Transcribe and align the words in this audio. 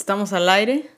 ¿Estamos 0.00 0.32
al 0.32 0.48
aire? 0.48 0.88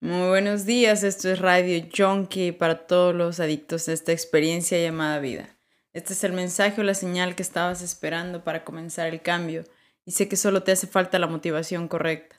Muy 0.00 0.28
buenos 0.28 0.64
días, 0.64 1.02
esto 1.02 1.28
es 1.28 1.40
Radio 1.40 1.84
Junkie 1.94 2.52
para 2.52 2.86
todos 2.86 3.12
los 3.12 3.40
adictos 3.40 3.88
a 3.88 3.92
esta 3.92 4.12
experiencia 4.12 4.80
llamada 4.80 5.18
vida. 5.18 5.58
Este 5.92 6.12
es 6.12 6.22
el 6.22 6.32
mensaje 6.32 6.80
o 6.80 6.84
la 6.84 6.94
señal 6.94 7.34
que 7.34 7.42
estabas 7.42 7.82
esperando 7.82 8.44
para 8.44 8.62
comenzar 8.62 9.08
el 9.08 9.22
cambio 9.22 9.64
y 10.04 10.12
sé 10.12 10.28
que 10.28 10.36
solo 10.36 10.62
te 10.62 10.70
hace 10.70 10.86
falta 10.86 11.18
la 11.18 11.26
motivación 11.26 11.88
correcta. 11.88 12.36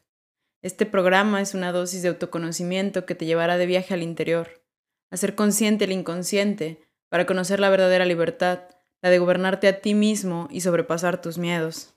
Este 0.62 0.86
programa 0.86 1.42
es 1.42 1.54
una 1.54 1.74
dosis 1.74 2.02
de 2.02 2.08
autoconocimiento 2.08 3.06
que 3.06 3.14
te 3.14 3.26
llevará 3.26 3.58
de 3.58 3.66
viaje 3.66 3.94
al 3.94 4.04
interior, 4.04 4.64
a 5.12 5.18
ser 5.18 5.36
consciente 5.36 5.84
el 5.84 5.92
inconsciente, 5.92 6.80
para 7.10 7.26
conocer 7.26 7.60
la 7.60 7.70
verdadera 7.70 8.06
libertad, 8.06 8.62
la 9.02 9.10
de 9.10 9.20
gobernarte 9.20 9.68
a 9.68 9.82
ti 9.82 9.96
mismo 9.96 10.48
y 10.50 10.62
sobrepasar 10.62 11.22
tus 11.22 11.38
miedos. 11.38 11.95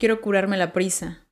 Quiero 0.00 0.22
curarme 0.22 0.56
la 0.56 0.72
prisa. 0.72 1.28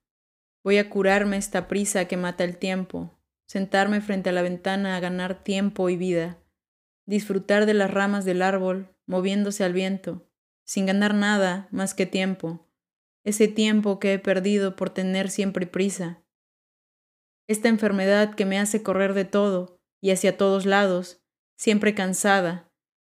Voy 0.63 0.77
a 0.77 0.91
curarme 0.91 1.39
esta 1.39 1.69
prisa 1.69 2.05
que 2.05 2.19
mata 2.19 2.45
el 2.45 2.59
tiempo, 2.59 3.19
sentarme 3.47 4.03
frente 4.03 4.29
a 4.29 4.33
la 4.33 4.43
ventana 4.43 4.95
a 4.95 5.01
ganar 5.01 5.43
tiempo 5.43 5.89
y 5.89 5.97
vida, 5.97 6.37
disfrutar 7.07 7.65
de 7.65 7.73
las 7.73 7.91
ramas 7.91 8.27
del 8.27 8.43
árbol 8.43 8.95
moviéndose 9.07 9.65
al 9.65 9.73
viento, 9.73 10.29
sin 10.65 10.85
ganar 10.85 11.15
nada 11.15 11.69
más 11.71 11.95
que 11.95 12.05
tiempo, 12.05 12.69
ese 13.25 13.49
tiempo 13.49 13.99
que 13.99 14.13
he 14.13 14.19
perdido 14.19 14.77
por 14.77 14.91
tener 14.91 15.31
siempre 15.31 15.67
prisa. 15.67 16.23
Esta 17.47 17.71
enfermedad 17.71 18.35
que 18.35 18.45
me 18.45 18.59
hace 18.59 18.83
correr 18.83 19.15
de 19.15 19.25
todo 19.25 19.81
y 20.03 20.11
hacia 20.11 20.37
todos 20.37 20.67
lados, 20.67 21.23
siempre 21.57 21.95
cansada, 21.95 22.71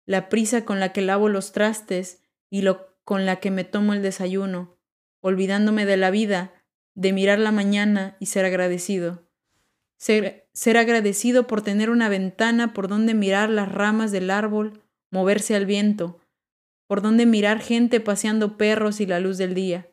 la 0.05 0.29
prisa 0.29 0.63
con 0.63 0.79
la 0.79 0.93
que 0.93 1.01
lavo 1.01 1.27
los 1.27 1.53
trastes 1.53 2.21
y 2.51 2.61
lo 2.61 2.99
con 3.03 3.25
la 3.25 3.37
que 3.37 3.49
me 3.49 3.63
tomo 3.63 3.93
el 3.93 4.03
desayuno, 4.03 4.78
olvidándome 5.21 5.85
de 5.85 5.97
la 5.97 6.11
vida, 6.11 6.53
de 6.95 7.13
mirar 7.13 7.39
la 7.39 7.51
mañana 7.51 8.17
y 8.19 8.27
ser 8.27 8.45
agradecido. 8.45 9.27
Ser, 9.97 10.49
ser, 10.53 10.77
agradecido 10.77 11.47
por 11.47 11.61
tener 11.61 11.89
una 11.89 12.09
ventana 12.09 12.73
por 12.73 12.87
donde 12.87 13.13
mirar 13.13 13.49
las 13.49 13.71
ramas 13.71 14.11
del 14.11 14.29
árbol, 14.29 14.83
moverse 15.11 15.55
al 15.55 15.65
viento, 15.65 16.19
por 16.87 17.01
donde 17.01 17.25
mirar 17.25 17.59
gente 17.59 17.99
paseando 17.99 18.57
perros 18.57 19.01
y 19.01 19.05
la 19.05 19.19
luz 19.19 19.37
del 19.37 19.53
día. 19.53 19.91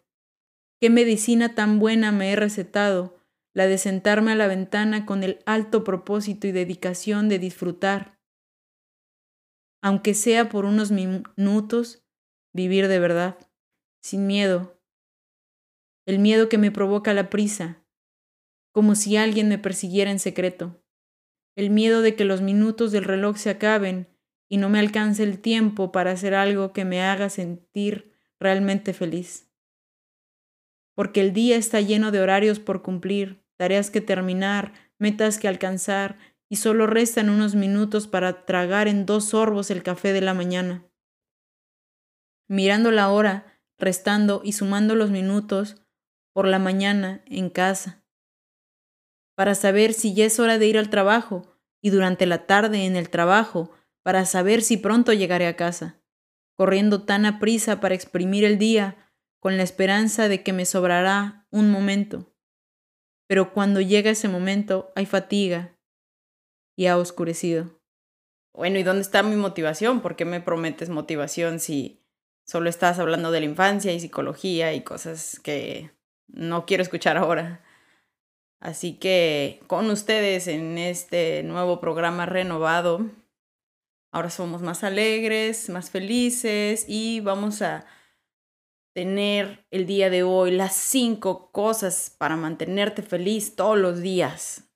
Qué 0.80 0.90
medicina 0.90 1.54
tan 1.54 1.78
buena 1.78 2.12
me 2.12 2.32
he 2.32 2.36
recetado, 2.36 3.16
la 3.54 3.66
de 3.66 3.78
sentarme 3.78 4.32
a 4.32 4.34
la 4.34 4.46
ventana 4.46 5.06
con 5.06 5.22
el 5.22 5.38
alto 5.46 5.82
propósito 5.82 6.46
y 6.46 6.52
dedicación 6.52 7.28
de 7.28 7.38
disfrutar. 7.38 8.20
Aunque 9.82 10.14
sea 10.14 10.48
por 10.48 10.66
unos 10.66 10.90
minutos, 10.90 12.04
vivir 12.52 12.88
de 12.88 12.98
verdad, 12.98 13.38
sin 14.02 14.26
miedo, 14.26 14.75
el 16.06 16.20
miedo 16.20 16.48
que 16.48 16.56
me 16.56 16.70
provoca 16.70 17.12
la 17.12 17.28
prisa, 17.28 17.84
como 18.72 18.94
si 18.94 19.16
alguien 19.16 19.48
me 19.48 19.58
persiguiera 19.58 20.10
en 20.10 20.20
secreto, 20.20 20.82
el 21.56 21.70
miedo 21.70 22.02
de 22.02 22.14
que 22.14 22.24
los 22.24 22.42
minutos 22.42 22.92
del 22.92 23.04
reloj 23.04 23.36
se 23.36 23.50
acaben 23.50 24.08
y 24.48 24.58
no 24.58 24.68
me 24.68 24.78
alcance 24.78 25.22
el 25.24 25.40
tiempo 25.40 25.90
para 25.90 26.12
hacer 26.12 26.34
algo 26.34 26.72
que 26.72 26.84
me 26.84 27.02
haga 27.02 27.28
sentir 27.28 28.12
realmente 28.38 28.92
feliz. 28.92 29.50
Porque 30.94 31.20
el 31.20 31.32
día 31.32 31.56
está 31.56 31.80
lleno 31.80 32.12
de 32.12 32.20
horarios 32.20 32.60
por 32.60 32.82
cumplir, 32.82 33.44
tareas 33.56 33.90
que 33.90 34.00
terminar, 34.00 34.72
metas 34.98 35.38
que 35.38 35.48
alcanzar, 35.48 36.18
y 36.48 36.56
solo 36.56 36.86
restan 36.86 37.28
unos 37.28 37.56
minutos 37.56 38.06
para 38.06 38.44
tragar 38.44 38.86
en 38.86 39.04
dos 39.04 39.30
sorbos 39.30 39.70
el 39.72 39.82
café 39.82 40.12
de 40.12 40.20
la 40.20 40.32
mañana. 40.32 40.86
Mirando 42.48 42.92
la 42.92 43.10
hora, 43.10 43.60
restando 43.78 44.42
y 44.44 44.52
sumando 44.52 44.94
los 44.94 45.10
minutos, 45.10 45.85
por 46.36 46.46
la 46.46 46.58
mañana 46.58 47.22
en 47.24 47.48
casa, 47.48 48.04
para 49.38 49.54
saber 49.54 49.94
si 49.94 50.12
ya 50.12 50.26
es 50.26 50.38
hora 50.38 50.58
de 50.58 50.66
ir 50.66 50.76
al 50.76 50.90
trabajo 50.90 51.50
y 51.80 51.88
durante 51.88 52.26
la 52.26 52.44
tarde 52.44 52.84
en 52.84 52.94
el 52.94 53.08
trabajo, 53.08 53.70
para 54.02 54.26
saber 54.26 54.60
si 54.60 54.76
pronto 54.76 55.14
llegaré 55.14 55.46
a 55.46 55.56
casa, 55.56 55.98
corriendo 56.54 57.04
tan 57.04 57.24
a 57.24 57.38
prisa 57.38 57.80
para 57.80 57.94
exprimir 57.94 58.44
el 58.44 58.58
día 58.58 59.10
con 59.40 59.56
la 59.56 59.62
esperanza 59.62 60.28
de 60.28 60.42
que 60.42 60.52
me 60.52 60.66
sobrará 60.66 61.46
un 61.50 61.70
momento. 61.70 62.36
Pero 63.26 63.54
cuando 63.54 63.80
llega 63.80 64.10
ese 64.10 64.28
momento 64.28 64.92
hay 64.94 65.06
fatiga 65.06 65.78
y 66.76 66.84
ha 66.84 66.98
oscurecido. 66.98 67.80
Bueno, 68.52 68.78
¿y 68.78 68.82
dónde 68.82 69.00
está 69.00 69.22
mi 69.22 69.36
motivación? 69.36 70.02
¿Por 70.02 70.16
qué 70.16 70.26
me 70.26 70.42
prometes 70.42 70.90
motivación 70.90 71.60
si 71.60 72.04
solo 72.46 72.68
estás 72.68 72.98
hablando 72.98 73.30
de 73.30 73.40
la 73.40 73.46
infancia 73.46 73.94
y 73.94 74.00
psicología 74.00 74.74
y 74.74 74.82
cosas 74.82 75.40
que 75.40 75.95
no 76.28 76.66
quiero 76.66 76.82
escuchar 76.82 77.16
ahora. 77.16 77.62
Así 78.60 78.94
que 78.94 79.60
con 79.66 79.90
ustedes 79.90 80.48
en 80.48 80.78
este 80.78 81.42
nuevo 81.42 81.80
programa 81.80 82.26
renovado, 82.26 83.10
ahora 84.10 84.30
somos 84.30 84.62
más 84.62 84.82
alegres, 84.82 85.68
más 85.68 85.90
felices 85.90 86.84
y 86.88 87.20
vamos 87.20 87.62
a 87.62 87.86
tener 88.94 89.66
el 89.70 89.84
día 89.84 90.08
de 90.08 90.22
hoy 90.22 90.52
las 90.52 90.74
cinco 90.74 91.52
cosas 91.52 92.14
para 92.16 92.36
mantenerte 92.36 93.02
feliz 93.02 93.54
todos 93.54 93.76
los 93.76 94.00
días. 94.00 94.70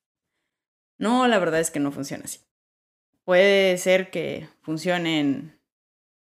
No, 0.99 1.27
la 1.27 1.39
verdad 1.39 1.59
es 1.59 1.71
que 1.71 1.79
no 1.79 1.91
funciona 1.91 2.25
así. 2.25 2.39
Puede 3.23 3.79
ser 3.79 4.11
que 4.11 4.47
funcione 4.61 5.19
en, 5.19 5.59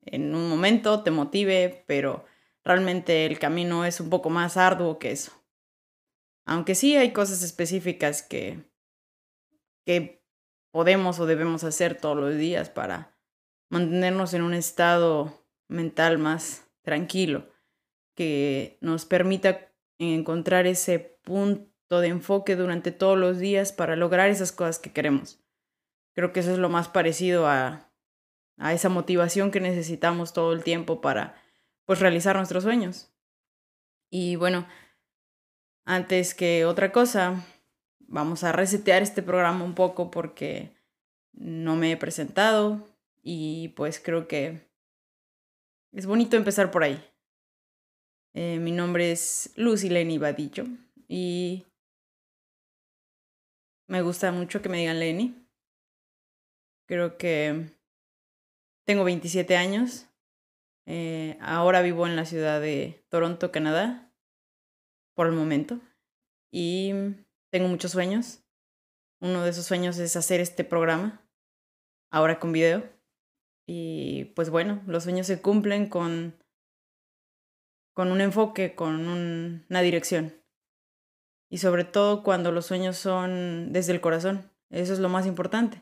en 0.02 0.36
un 0.36 0.50
momento, 0.50 1.02
te 1.02 1.12
motive, 1.12 1.86
pero 1.88 2.26
realmente 2.68 3.26
el 3.26 3.40
camino 3.40 3.86
es 3.86 4.00
un 4.00 4.10
poco 4.10 4.30
más 4.30 4.58
arduo 4.58 5.00
que 5.00 5.12
eso. 5.12 5.32
Aunque 6.46 6.76
sí 6.76 6.96
hay 6.96 7.14
cosas 7.14 7.42
específicas 7.42 8.22
que, 8.22 8.70
que 9.86 10.24
podemos 10.72 11.20
o 11.20 11.26
debemos 11.26 11.64
hacer 11.64 12.00
todos 12.00 12.18
los 12.18 12.36
días 12.36 12.70
para 12.70 13.18
mantenernos 13.70 14.34
en 14.34 14.44
un 14.44 14.54
estado 14.54 15.46
mental 15.70 16.18
más 16.18 16.70
tranquilo, 16.84 17.50
que 18.16 18.78
nos 18.82 19.06
permita 19.06 19.72
encontrar 19.98 20.68
ese 20.68 21.00
punto 21.24 22.00
de 22.00 22.08
enfoque 22.08 22.56
durante 22.56 22.92
todos 22.92 23.18
los 23.18 23.40
días 23.40 23.72
para 23.72 23.96
lograr 23.96 24.30
esas 24.30 24.52
cosas 24.52 24.80
que 24.80 24.94
queremos. 24.94 25.40
Creo 26.16 26.34
que 26.34 26.40
eso 26.40 26.52
es 26.52 26.58
lo 26.58 26.70
más 26.70 26.88
parecido 26.88 27.48
a, 27.48 27.92
a 28.58 28.74
esa 28.74 28.90
motivación 28.90 29.52
que 29.52 29.60
necesitamos 29.60 30.34
todo 30.34 30.54
el 30.54 30.64
tiempo 30.64 31.02
para 31.02 31.36
pues 31.88 32.02
realizar 32.02 32.36
nuestros 32.36 32.64
sueños. 32.64 33.10
Y 34.12 34.36
bueno, 34.36 34.68
antes 35.86 36.36
que 36.36 36.66
otra 36.66 36.92
cosa, 36.92 37.46
vamos 38.00 38.44
a 38.44 38.52
resetear 38.52 39.02
este 39.02 39.24
programa 39.24 39.64
un 39.64 39.74
poco 39.74 40.12
porque 40.12 40.76
no 41.32 41.78
me 41.78 41.94
he 41.94 41.98
presentado 41.98 42.86
y 43.24 43.70
pues 43.70 44.02
creo 44.02 44.28
que 44.28 44.68
es 45.94 46.06
bonito 46.06 46.36
empezar 46.36 46.72
por 46.72 46.84
ahí. 46.84 47.02
Eh, 48.34 48.60
mi 48.60 48.74
nombre 48.74 49.14
es 49.14 49.54
Lucy 49.56 49.90
Lenny 49.90 50.18
Vadillo 50.18 50.66
y 51.08 51.66
me 53.88 54.02
gusta 54.02 54.34
mucho 54.34 54.62
que 54.62 54.68
me 54.68 54.80
digan 54.80 55.00
Lenny. 55.00 55.48
Creo 56.86 57.18
que 57.18 57.72
tengo 58.84 59.06
27 59.06 59.56
años 59.56 60.07
eh, 60.88 61.38
ahora 61.42 61.82
vivo 61.82 62.08
en 62.08 62.16
la 62.16 62.24
ciudad 62.24 62.62
de 62.62 63.06
Toronto, 63.10 63.52
Canadá, 63.52 64.10
por 65.16 65.28
el 65.28 65.34
momento. 65.34 65.82
Y 66.50 66.94
tengo 67.52 67.68
muchos 67.68 67.92
sueños. 67.92 68.46
Uno 69.20 69.44
de 69.44 69.50
esos 69.50 69.66
sueños 69.66 69.98
es 70.00 70.16
hacer 70.16 70.40
este 70.40 70.64
programa, 70.64 71.28
ahora 72.10 72.40
con 72.40 72.54
video. 72.54 72.90
Y 73.68 74.32
pues 74.36 74.50
bueno, 74.50 74.82
los 74.88 75.04
sueños 75.04 75.28
se 75.28 75.42
cumplen 75.42 75.90
con, 75.90 76.42
con 77.94 78.10
un 78.12 78.22
enfoque, 78.22 78.74
con 78.74 79.08
una 79.10 79.82
dirección. 79.82 80.42
Y 81.50 81.58
sobre 81.58 81.84
todo 81.84 82.24
cuando 82.24 82.54
los 82.54 82.66
sueños 82.66 82.96
son 82.96 83.74
desde 83.74 83.92
el 83.92 84.00
corazón. 84.00 84.50
Eso 84.70 84.94
es 84.94 85.00
lo 85.00 85.10
más 85.10 85.26
importante. 85.26 85.82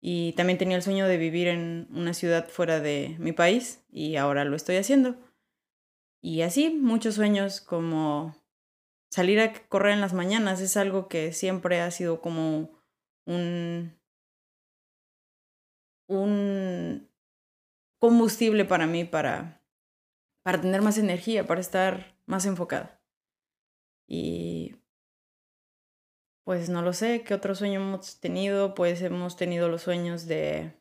Y 0.00 0.32
también 0.32 0.58
tenía 0.58 0.76
el 0.76 0.82
sueño 0.82 1.08
de 1.08 1.16
vivir 1.16 1.48
en 1.48 1.88
una 1.90 2.14
ciudad 2.14 2.48
fuera 2.48 2.80
de 2.80 3.16
mi 3.18 3.32
país 3.32 3.84
y 3.90 4.16
ahora 4.16 4.44
lo 4.44 4.54
estoy 4.56 4.76
haciendo. 4.76 5.16
Y 6.20 6.42
así, 6.42 6.70
muchos 6.70 7.14
sueños 7.14 7.60
como 7.60 8.36
salir 9.10 9.40
a 9.40 9.52
correr 9.68 9.94
en 9.94 10.00
las 10.00 10.12
mañanas 10.12 10.60
es 10.60 10.76
algo 10.76 11.08
que 11.08 11.32
siempre 11.32 11.80
ha 11.80 11.90
sido 11.90 12.20
como 12.20 12.70
un, 13.24 13.98
un 16.08 17.10
combustible 17.98 18.64
para 18.64 18.86
mí 18.86 19.04
para, 19.04 19.62
para 20.42 20.60
tener 20.60 20.82
más 20.82 20.98
energía, 20.98 21.46
para 21.46 21.60
estar 21.60 22.18
más 22.26 22.46
enfocada. 22.46 23.00
Y 24.08 24.76
pues 26.46 26.68
no 26.68 26.80
lo 26.80 26.92
sé, 26.92 27.24
¿qué 27.24 27.34
otro 27.34 27.56
sueño 27.56 27.80
hemos 27.80 28.20
tenido? 28.20 28.76
Pues 28.76 29.02
hemos 29.02 29.36
tenido 29.36 29.68
los 29.68 29.82
sueños 29.82 30.26
de 30.26 30.80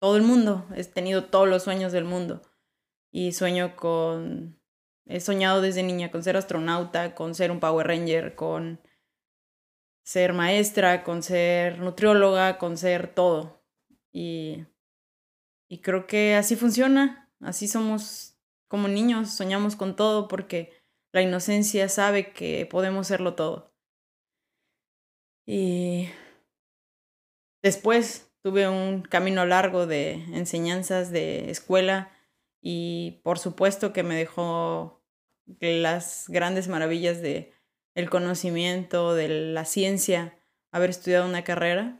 todo 0.00 0.16
el 0.16 0.22
mundo, 0.22 0.66
he 0.74 0.82
tenido 0.84 1.26
todos 1.26 1.46
los 1.46 1.64
sueños 1.64 1.92
del 1.92 2.04
mundo 2.04 2.40
y 3.12 3.32
sueño 3.32 3.76
con 3.76 4.58
He 5.04 5.20
soñado 5.20 5.60
desde 5.62 5.82
niña 5.82 6.10
con 6.10 6.22
ser 6.22 6.36
astronauta, 6.36 7.14
con 7.14 7.34
ser 7.34 7.50
un 7.50 7.60
Power 7.60 7.86
Ranger, 7.86 8.34
con 8.34 8.80
ser 10.04 10.34
maestra, 10.34 11.02
con 11.04 11.22
ser 11.22 11.78
nutrióloga, 11.80 12.56
con 12.58 12.76
ser 12.76 13.14
todo. 13.14 13.62
Y, 14.10 14.66
y 15.68 15.80
creo 15.80 16.06
que 16.06 16.34
así 16.34 16.56
funciona, 16.56 17.30
así 17.40 17.68
somos 17.68 18.38
como 18.68 18.88
niños, 18.88 19.34
soñamos 19.34 19.76
con 19.76 19.96
todo 19.96 20.28
porque 20.28 20.72
la 21.12 21.22
inocencia 21.22 21.88
sabe 21.88 22.32
que 22.32 22.66
podemos 22.66 23.06
serlo 23.06 23.34
todo. 23.34 23.67
Y 25.50 26.10
después 27.62 28.30
tuve 28.42 28.68
un 28.68 29.00
camino 29.00 29.46
largo 29.46 29.86
de 29.86 30.12
enseñanzas 30.34 31.10
de 31.10 31.50
escuela 31.50 32.12
y 32.60 33.22
por 33.24 33.38
supuesto 33.38 33.94
que 33.94 34.02
me 34.02 34.14
dejó 34.14 35.02
las 35.58 36.26
grandes 36.28 36.68
maravillas 36.68 37.22
de 37.22 37.54
el 37.94 38.10
conocimiento, 38.10 39.14
de 39.14 39.28
la 39.54 39.64
ciencia, 39.64 40.38
haber 40.70 40.90
estudiado 40.90 41.26
una 41.26 41.44
carrera 41.44 41.98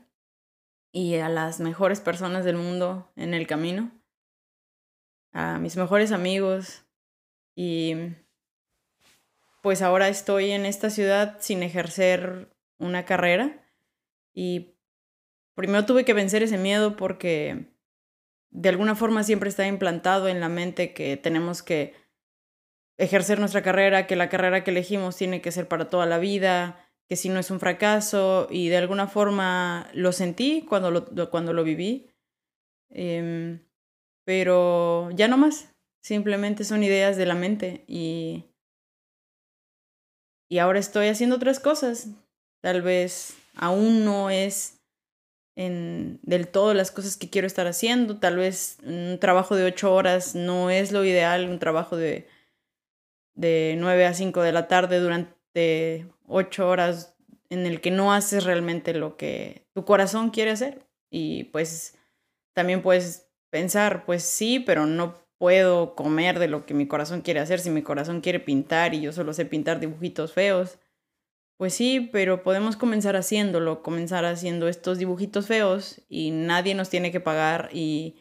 y 0.91 1.15
a 1.15 1.27
las 1.27 1.59
mejores 1.59 2.01
personas 2.01 2.45
del 2.45 2.55
mundo 2.55 3.11
en 3.15 3.33
el 3.33 3.47
camino, 3.47 3.91
a 5.31 5.57
mis 5.57 5.75
mejores 5.75 6.11
amigos 6.11 6.83
y 7.55 7.95
pues 9.63 9.81
ahora 9.81 10.07
estoy 10.07 10.51
en 10.51 10.67
esta 10.67 10.91
ciudad 10.91 11.37
sin 11.39 11.63
ejercer 11.63 12.55
una 12.79 13.05
carrera 13.05 13.63
y 14.33 14.75
primero 15.53 15.85
tuve 15.85 16.05
que 16.05 16.13
vencer 16.13 16.41
ese 16.41 16.57
miedo 16.57 16.95
porque 16.95 17.67
de 18.51 18.69
alguna 18.69 18.95
forma 18.95 19.23
siempre 19.23 19.49
está 19.49 19.67
implantado 19.67 20.27
en 20.27 20.39
la 20.39 20.49
mente 20.49 20.93
que 20.93 21.17
tenemos 21.17 21.61
que 21.61 21.93
ejercer 22.97 23.39
nuestra 23.39 23.61
carrera, 23.61 24.07
que 24.07 24.15
la 24.15 24.29
carrera 24.29 24.63
que 24.63 24.71
elegimos 24.71 25.15
tiene 25.15 25.41
que 25.41 25.51
ser 25.51 25.67
para 25.67 25.89
toda 25.89 26.05
la 26.05 26.17
vida, 26.17 26.89
que 27.07 27.15
si 27.15 27.29
no 27.29 27.39
es 27.39 27.49
un 27.49 27.59
fracaso 27.59 28.47
y 28.51 28.69
de 28.69 28.77
alguna 28.77 29.07
forma 29.07 29.89
lo 29.93 30.11
sentí 30.11 30.63
cuando 30.67 30.91
lo, 30.91 31.29
cuando 31.29 31.53
lo 31.53 31.63
viví, 31.63 32.11
em, 32.89 33.65
pero 34.25 35.09
ya 35.11 35.27
no 35.27 35.37
más, 35.37 35.73
simplemente 36.01 36.63
son 36.63 36.83
ideas 36.83 37.17
de 37.17 37.25
la 37.25 37.35
mente 37.35 37.83
y, 37.87 38.53
y 40.49 40.59
ahora 40.59 40.79
estoy 40.79 41.07
haciendo 41.07 41.37
otras 41.37 41.59
cosas, 41.59 42.09
tal 42.61 42.81
vez 42.81 43.35
aún 43.55 44.05
no 44.05 44.29
es 44.29 44.79
en 45.55 46.19
del 46.23 46.47
todo 46.47 46.73
las 46.73 46.89
cosas 46.91 47.17
que 47.17 47.29
quiero 47.29 47.45
estar 47.45 47.67
haciendo. 47.67 48.17
Tal 48.17 48.37
vez 48.37 48.77
un 48.83 49.17
trabajo 49.19 49.55
de 49.55 49.65
ocho 49.65 49.93
horas 49.93 50.33
no 50.33 50.69
es 50.69 50.91
lo 50.91 51.03
ideal, 51.03 51.49
un 51.49 51.59
trabajo 51.59 51.97
de, 51.97 52.27
de 53.33 53.75
9 53.77 54.05
a 54.05 54.13
5 54.13 54.41
de 54.41 54.51
la 54.53 54.67
tarde 54.67 54.99
durante 54.99 56.07
ocho 56.27 56.69
horas 56.69 57.15
en 57.49 57.65
el 57.65 57.81
que 57.81 57.91
no 57.91 58.13
haces 58.13 58.45
realmente 58.45 58.93
lo 58.93 59.17
que 59.17 59.67
tu 59.73 59.83
corazón 59.83 60.29
quiere 60.29 60.51
hacer. 60.51 60.85
Y 61.09 61.45
pues 61.45 61.97
también 62.53 62.81
puedes 62.81 63.27
pensar, 63.49 64.05
pues 64.05 64.23
sí, 64.23 64.59
pero 64.59 64.85
no 64.85 65.15
puedo 65.37 65.95
comer 65.95 66.37
de 66.39 66.47
lo 66.47 66.65
que 66.65 66.73
mi 66.73 66.87
corazón 66.87 67.21
quiere 67.21 67.39
hacer 67.39 67.59
si 67.59 67.69
mi 67.69 67.81
corazón 67.81 68.21
quiere 68.21 68.39
pintar 68.39 68.93
y 68.93 69.01
yo 69.01 69.11
solo 69.11 69.33
sé 69.33 69.45
pintar 69.45 69.79
dibujitos 69.79 70.33
feos. 70.33 70.77
Pues 71.59 71.73
sí, 71.73 72.09
pero 72.13 72.41
podemos 72.41 72.77
comenzar 72.77 73.17
haciéndolo, 73.17 73.83
comenzar 73.83 74.23
haciendo 74.23 74.69
estos 74.69 74.97
dibujitos 74.97 75.47
feos 75.47 76.01
y 76.07 76.31
nadie 76.31 76.73
nos 76.73 76.89
tiene 76.89 77.11
que 77.11 77.19
pagar 77.19 77.69
y 77.73 78.15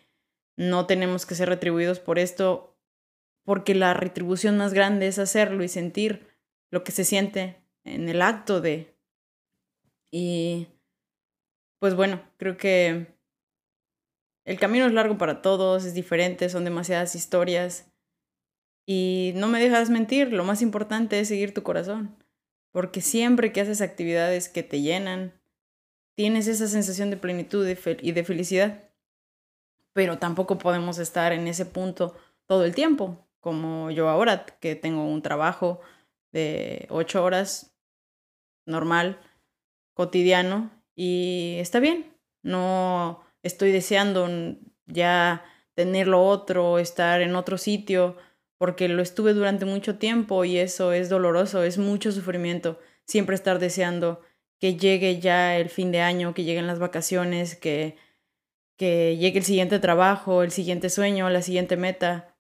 no 0.56 0.86
tenemos 0.86 1.24
que 1.24 1.36
ser 1.36 1.48
retribuidos 1.48 2.00
por 2.00 2.18
esto, 2.18 2.76
porque 3.44 3.76
la 3.76 3.94
retribución 3.94 4.56
más 4.56 4.74
grande 4.74 5.06
es 5.06 5.20
hacerlo 5.20 5.62
y 5.62 5.68
sentir 5.68 6.26
lo 6.72 6.82
que 6.82 6.90
se 6.90 7.04
siente 7.04 7.62
en 7.84 8.08
el 8.08 8.22
acto 8.22 8.60
de. 8.60 8.98
Y 10.10 10.66
pues 11.78 11.94
bueno, 11.94 12.20
creo 12.38 12.56
que 12.56 13.06
el 14.46 14.58
camino 14.58 14.84
es 14.84 14.92
largo 14.92 15.16
para 15.16 15.42
todos, 15.42 15.84
es 15.84 15.94
diferente, 15.94 16.48
son 16.48 16.64
demasiadas 16.64 17.14
historias. 17.14 17.88
Y 18.84 19.30
no 19.36 19.46
me 19.46 19.60
dejas 19.60 19.90
mentir, 19.90 20.32
lo 20.32 20.42
más 20.42 20.60
importante 20.60 21.20
es 21.20 21.28
seguir 21.28 21.54
tu 21.54 21.62
corazón 21.62 22.18
porque 22.72 23.00
siempre 23.00 23.52
que 23.52 23.60
haces 23.60 23.80
actividades 23.80 24.48
que 24.48 24.62
te 24.62 24.80
llenan, 24.80 25.40
tienes 26.14 26.48
esa 26.48 26.66
sensación 26.66 27.10
de 27.10 27.16
plenitud 27.16 27.66
y 27.66 28.12
de 28.12 28.24
felicidad. 28.24 28.90
Pero 29.92 30.18
tampoco 30.18 30.58
podemos 30.58 30.98
estar 30.98 31.32
en 31.32 31.46
ese 31.48 31.64
punto 31.64 32.16
todo 32.46 32.64
el 32.64 32.74
tiempo, 32.74 33.26
como 33.40 33.90
yo 33.90 34.08
ahora, 34.08 34.44
que 34.60 34.74
tengo 34.74 35.04
un 35.04 35.22
trabajo 35.22 35.80
de 36.32 36.86
ocho 36.90 37.24
horas 37.24 37.74
normal, 38.66 39.20
cotidiano, 39.94 40.70
y 40.94 41.56
está 41.58 41.80
bien. 41.80 42.12
No 42.42 43.22
estoy 43.42 43.72
deseando 43.72 44.28
ya 44.86 45.44
tener 45.74 46.08
lo 46.08 46.24
otro, 46.26 46.78
estar 46.78 47.22
en 47.22 47.36
otro 47.36 47.58
sitio, 47.58 48.16
porque 48.58 48.88
lo 48.88 49.02
estuve 49.02 49.32
durante 49.32 49.64
mucho 49.64 49.98
tiempo 49.98 50.44
y 50.44 50.58
eso 50.58 50.92
es 50.92 51.08
doloroso, 51.08 51.62
es 51.62 51.78
mucho 51.78 52.12
sufrimiento. 52.12 52.78
Siempre 53.06 53.34
estar 53.34 53.58
deseando 53.58 54.20
que 54.60 54.76
llegue 54.76 55.20
ya 55.20 55.56
el 55.56 55.70
fin 55.70 55.92
de 55.92 56.00
año, 56.00 56.34
que 56.34 56.44
lleguen 56.44 56.66
las 56.66 56.80
vacaciones, 56.80 57.54
que, 57.54 57.96
que 58.76 59.16
llegue 59.16 59.38
el 59.38 59.44
siguiente 59.44 59.78
trabajo, 59.78 60.42
el 60.42 60.50
siguiente 60.50 60.90
sueño, 60.90 61.30
la 61.30 61.42
siguiente 61.42 61.76
meta, 61.76 62.36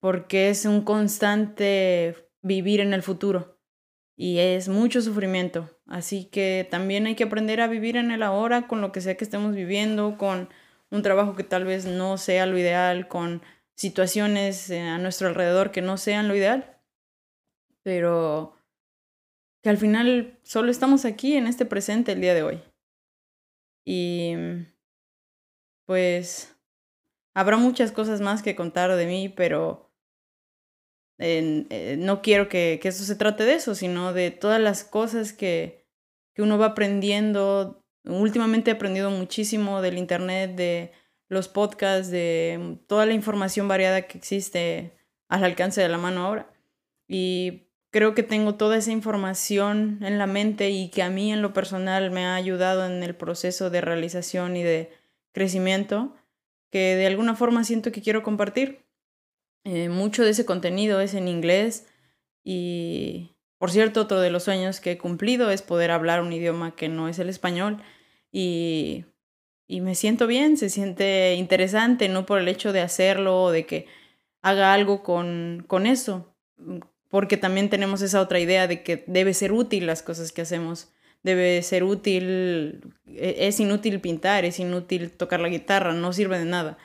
porque 0.00 0.50
es 0.50 0.66
un 0.66 0.82
constante 0.82 2.16
vivir 2.42 2.80
en 2.80 2.92
el 2.92 3.02
futuro 3.02 3.60
y 4.16 4.38
es 4.38 4.68
mucho 4.68 5.00
sufrimiento. 5.00 5.70
Así 5.86 6.26
que 6.26 6.66
también 6.70 7.06
hay 7.06 7.14
que 7.14 7.24
aprender 7.24 7.60
a 7.60 7.68
vivir 7.68 7.96
en 7.96 8.10
el 8.10 8.22
ahora 8.22 8.66
con 8.66 8.80
lo 8.80 8.92
que 8.92 9.00
sea 9.00 9.16
que 9.16 9.24
estemos 9.24 9.54
viviendo, 9.54 10.18
con 10.18 10.48
un 10.90 11.02
trabajo 11.02 11.36
que 11.36 11.44
tal 11.44 11.64
vez 11.64 11.86
no 11.86 12.18
sea 12.18 12.46
lo 12.46 12.58
ideal, 12.58 13.08
con 13.08 13.42
situaciones 13.80 14.68
eh, 14.68 14.82
a 14.82 14.98
nuestro 14.98 15.28
alrededor 15.28 15.70
que 15.70 15.80
no 15.80 15.96
sean 15.96 16.28
lo 16.28 16.36
ideal, 16.36 16.78
pero 17.82 18.54
que 19.62 19.70
al 19.70 19.78
final 19.78 20.38
solo 20.42 20.70
estamos 20.70 21.06
aquí 21.06 21.34
en 21.34 21.46
este 21.46 21.64
presente 21.64 22.12
el 22.12 22.20
día 22.20 22.34
de 22.34 22.42
hoy. 22.42 22.62
Y 23.86 24.34
pues 25.86 26.54
habrá 27.34 27.56
muchas 27.56 27.90
cosas 27.90 28.20
más 28.20 28.42
que 28.42 28.54
contar 28.54 28.94
de 28.94 29.06
mí, 29.06 29.30
pero 29.30 29.90
eh, 31.18 31.96
no 31.98 32.20
quiero 32.20 32.50
que, 32.50 32.80
que 32.82 32.92
se 32.92 33.16
trate 33.16 33.44
de 33.44 33.54
eso, 33.54 33.74
sino 33.74 34.12
de 34.12 34.30
todas 34.30 34.60
las 34.60 34.84
cosas 34.84 35.32
que, 35.32 35.86
que 36.34 36.42
uno 36.42 36.58
va 36.58 36.66
aprendiendo. 36.66 37.82
Últimamente 38.04 38.70
he 38.70 38.74
aprendido 38.74 39.10
muchísimo 39.10 39.80
del 39.80 39.96
Internet, 39.96 40.54
de 40.54 40.92
los 41.30 41.48
podcasts, 41.48 42.10
de 42.10 42.78
toda 42.86 43.06
la 43.06 43.14
información 43.14 43.68
variada 43.68 44.02
que 44.02 44.18
existe 44.18 44.92
al 45.28 45.44
alcance 45.44 45.80
de 45.80 45.88
la 45.88 45.96
mano 45.96 46.26
ahora. 46.26 46.52
Y 47.08 47.68
creo 47.90 48.14
que 48.14 48.24
tengo 48.24 48.56
toda 48.56 48.76
esa 48.76 48.90
información 48.90 50.00
en 50.02 50.18
la 50.18 50.26
mente 50.26 50.70
y 50.70 50.90
que 50.90 51.02
a 51.02 51.08
mí 51.08 51.32
en 51.32 51.40
lo 51.40 51.52
personal 51.52 52.10
me 52.10 52.26
ha 52.26 52.34
ayudado 52.34 52.84
en 52.84 53.02
el 53.04 53.14
proceso 53.14 53.70
de 53.70 53.80
realización 53.80 54.56
y 54.56 54.64
de 54.64 54.92
crecimiento, 55.32 56.16
que 56.68 56.96
de 56.96 57.06
alguna 57.06 57.36
forma 57.36 57.62
siento 57.62 57.92
que 57.92 58.02
quiero 58.02 58.24
compartir. 58.24 58.84
Eh, 59.64 59.88
mucho 59.88 60.24
de 60.24 60.30
ese 60.30 60.44
contenido 60.44 61.00
es 61.00 61.14
en 61.14 61.28
inglés 61.28 61.86
y, 62.42 63.36
por 63.56 63.70
cierto, 63.70 64.00
otro 64.00 64.20
de 64.20 64.30
los 64.30 64.44
sueños 64.44 64.80
que 64.80 64.92
he 64.92 64.98
cumplido 64.98 65.50
es 65.50 65.62
poder 65.62 65.92
hablar 65.92 66.22
un 66.22 66.32
idioma 66.32 66.74
que 66.74 66.88
no 66.88 67.08
es 67.08 67.20
el 67.20 67.28
español 67.28 67.80
y 68.32 69.04
y 69.70 69.80
me 69.80 69.94
siento 69.94 70.26
bien, 70.26 70.56
se 70.56 70.68
siente 70.68 71.34
interesante, 71.36 72.08
no 72.08 72.26
por 72.26 72.40
el 72.40 72.48
hecho 72.48 72.72
de 72.72 72.80
hacerlo 72.80 73.44
o 73.44 73.50
de 73.52 73.66
que 73.66 73.86
haga 74.42 74.74
algo 74.74 75.04
con, 75.04 75.64
con 75.68 75.86
eso, 75.86 76.34
mm, 76.56 76.78
porque 77.08 77.36
también 77.36 77.70
tenemos 77.70 78.02
esa 78.02 78.20
otra 78.20 78.40
idea 78.40 78.66
de 78.66 78.82
que 78.82 79.04
debe 79.06 79.32
ser 79.32 79.52
útil 79.52 79.86
las 79.86 80.02
cosas 80.02 80.32
que 80.32 80.42
hacemos, 80.42 80.92
debe 81.22 81.62
ser 81.62 81.84
útil, 81.84 82.82
e, 83.06 83.46
es 83.46 83.60
inútil 83.60 84.00
pintar, 84.00 84.44
es 84.44 84.58
inútil 84.58 85.12
tocar 85.12 85.38
la 85.38 85.48
guitarra, 85.48 85.92
no 85.92 86.12
sirve 86.12 86.38
de 86.40 86.46
nada. 86.46 86.76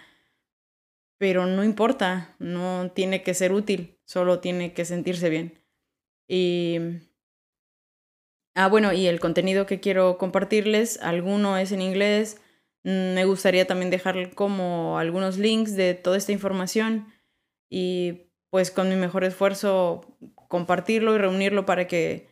Pero 1.17 1.47
no 1.47 1.63
importa, 1.63 2.35
no 2.39 2.91
tiene 2.93 3.23
que 3.23 3.33
ser 3.33 3.51
útil, 3.51 3.97
solo 4.05 4.39
tiene 4.41 4.73
que 4.73 4.85
sentirse 4.85 5.29
bien. 5.29 5.59
Y 6.27 6.79
Ah, 8.57 8.69
bueno, 8.69 8.93
y 8.93 9.07
el 9.07 9.19
contenido 9.19 9.65
que 9.65 9.81
quiero 9.81 10.17
compartirles, 10.17 10.99
alguno 11.01 11.57
es 11.57 11.73
en 11.73 11.81
inglés, 11.81 12.37
Mm, 12.37 12.44
me 12.85 13.25
gustaría 13.25 13.65
también 13.65 13.89
dejar 13.89 14.35
como 14.35 14.99
algunos 14.99 15.39
links 15.39 15.75
de 15.75 15.95
toda 15.95 16.17
esta 16.17 16.31
información 16.31 17.11
y 17.67 18.29
pues 18.51 18.69
con 18.69 18.89
mi 18.89 18.95
mejor 18.95 19.23
esfuerzo 19.23 20.15
compartirlo 20.47 21.15
y 21.15 21.17
reunirlo 21.17 21.65
para 21.65 21.87
que 21.87 22.29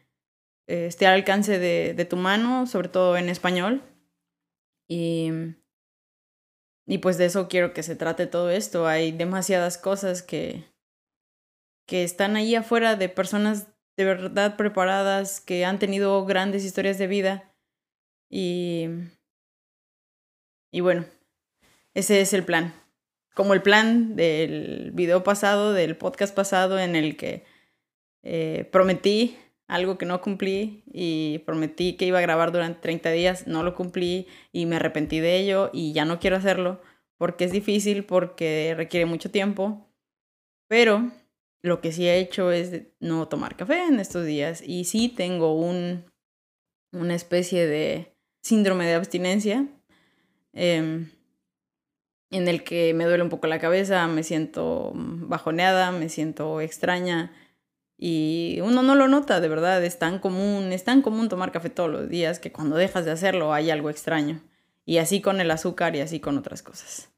eh, 0.67 0.85
esté 0.85 1.07
al 1.07 1.15
alcance 1.15 1.57
de, 1.57 1.95
de, 1.95 2.05
tu 2.05 2.17
mano, 2.17 2.67
sobre 2.67 2.87
todo 2.87 3.17
en 3.17 3.29
español. 3.29 3.81
Y, 4.87 5.31
y 6.85 6.99
pues 6.99 7.17
de 7.17 7.25
eso 7.25 7.47
quiero 7.47 7.73
que 7.73 7.81
se 7.81 7.95
trate 7.95 8.27
todo 8.27 8.51
esto. 8.51 8.85
Hay 8.87 9.11
demasiadas 9.11 9.79
cosas 9.79 10.21
que, 10.21 10.65
que 11.87 12.03
están 12.03 12.35
ahí 12.35 12.53
afuera 12.53 12.95
de 12.95 13.09
personas 13.09 13.69
de 13.97 14.05
verdad 14.05 14.55
preparadas, 14.55 15.41
que 15.41 15.65
han 15.65 15.79
tenido 15.79 16.23
grandes 16.25 16.63
historias 16.63 16.99
de 16.99 17.07
vida. 17.07 17.51
Y, 18.29 18.87
y 20.73 20.81
bueno, 20.81 21.05
ese 21.93 22.19
es 22.19 22.33
el 22.33 22.43
plan. 22.43 22.73
Como 23.35 23.53
el 23.53 23.61
plan 23.61 24.15
del 24.15 24.89
video 24.91 25.23
pasado, 25.23 25.71
del 25.71 25.95
podcast 25.95 26.35
pasado, 26.35 26.79
en 26.79 26.95
el 26.95 27.15
que 27.15 27.45
eh, 28.23 28.67
prometí 28.71 29.37
algo 29.67 29.99
que 29.99 30.07
no 30.07 30.19
cumplí 30.19 30.83
y 30.91 31.43
prometí 31.45 31.93
que 31.93 32.05
iba 32.05 32.17
a 32.17 32.23
grabar 32.23 32.51
durante 32.51 32.81
30 32.81 33.11
días, 33.11 33.45
no 33.45 33.61
lo 33.61 33.75
cumplí 33.75 34.27
y 34.51 34.65
me 34.65 34.77
arrepentí 34.77 35.19
de 35.19 35.37
ello 35.37 35.69
y 35.73 35.93
ya 35.93 36.05
no 36.05 36.19
quiero 36.19 36.37
hacerlo 36.37 36.81
porque 37.19 37.45
es 37.45 37.51
difícil, 37.51 38.03
porque 38.03 38.73
requiere 38.75 39.05
mucho 39.05 39.29
tiempo, 39.29 39.87
pero 40.67 41.11
lo 41.61 41.81
que 41.81 41.91
sí 41.91 42.07
he 42.07 42.17
hecho 42.17 42.51
es 42.51 42.81
no 42.99 43.27
tomar 43.27 43.55
café 43.55 43.83
en 43.83 43.99
estos 43.99 44.25
días 44.25 44.63
y 44.65 44.85
sí 44.85 45.07
tengo 45.07 45.55
un, 45.55 46.11
una 46.91 47.13
especie 47.13 47.67
de 47.67 48.17
síndrome 48.41 48.87
de 48.87 48.95
abstinencia 48.95 49.67
em, 50.53 51.11
en 52.31 52.47
el 52.47 52.63
que 52.63 52.93
me 52.93 53.05
duele 53.05 53.23
un 53.23 53.29
poco 53.29 53.47
la 53.47 53.59
cabeza, 53.59 54.07
me 54.07 54.23
siento 54.23 54.91
bajoneada, 54.95 55.91
me 55.91 56.09
siento 56.09 56.61
extraña 56.61 57.31
y 57.97 58.59
uno 58.61 58.83
no 58.83 58.95
lo 58.95 59.07
nota, 59.07 59.39
de 59.39 59.47
verdad, 59.47 59.83
es 59.83 59.99
tan 59.99 60.19
común, 60.19 60.73
es 60.73 60.83
tan 60.83 61.01
común 61.01 61.29
tomar 61.29 61.51
café 61.51 61.69
todos 61.69 61.89
los 61.89 62.09
días 62.09 62.39
que 62.39 62.51
cuando 62.51 62.75
dejas 62.75 63.05
de 63.05 63.11
hacerlo 63.11 63.53
hay 63.53 63.69
algo 63.69 63.89
extraño. 63.89 64.41
Y 64.85 64.97
así 64.97 65.21
con 65.21 65.39
el 65.39 65.49
azúcar 65.51 65.95
y 65.95 66.01
así 66.01 66.19
con 66.19 66.37
otras 66.37 66.61
cosas. 66.61 67.13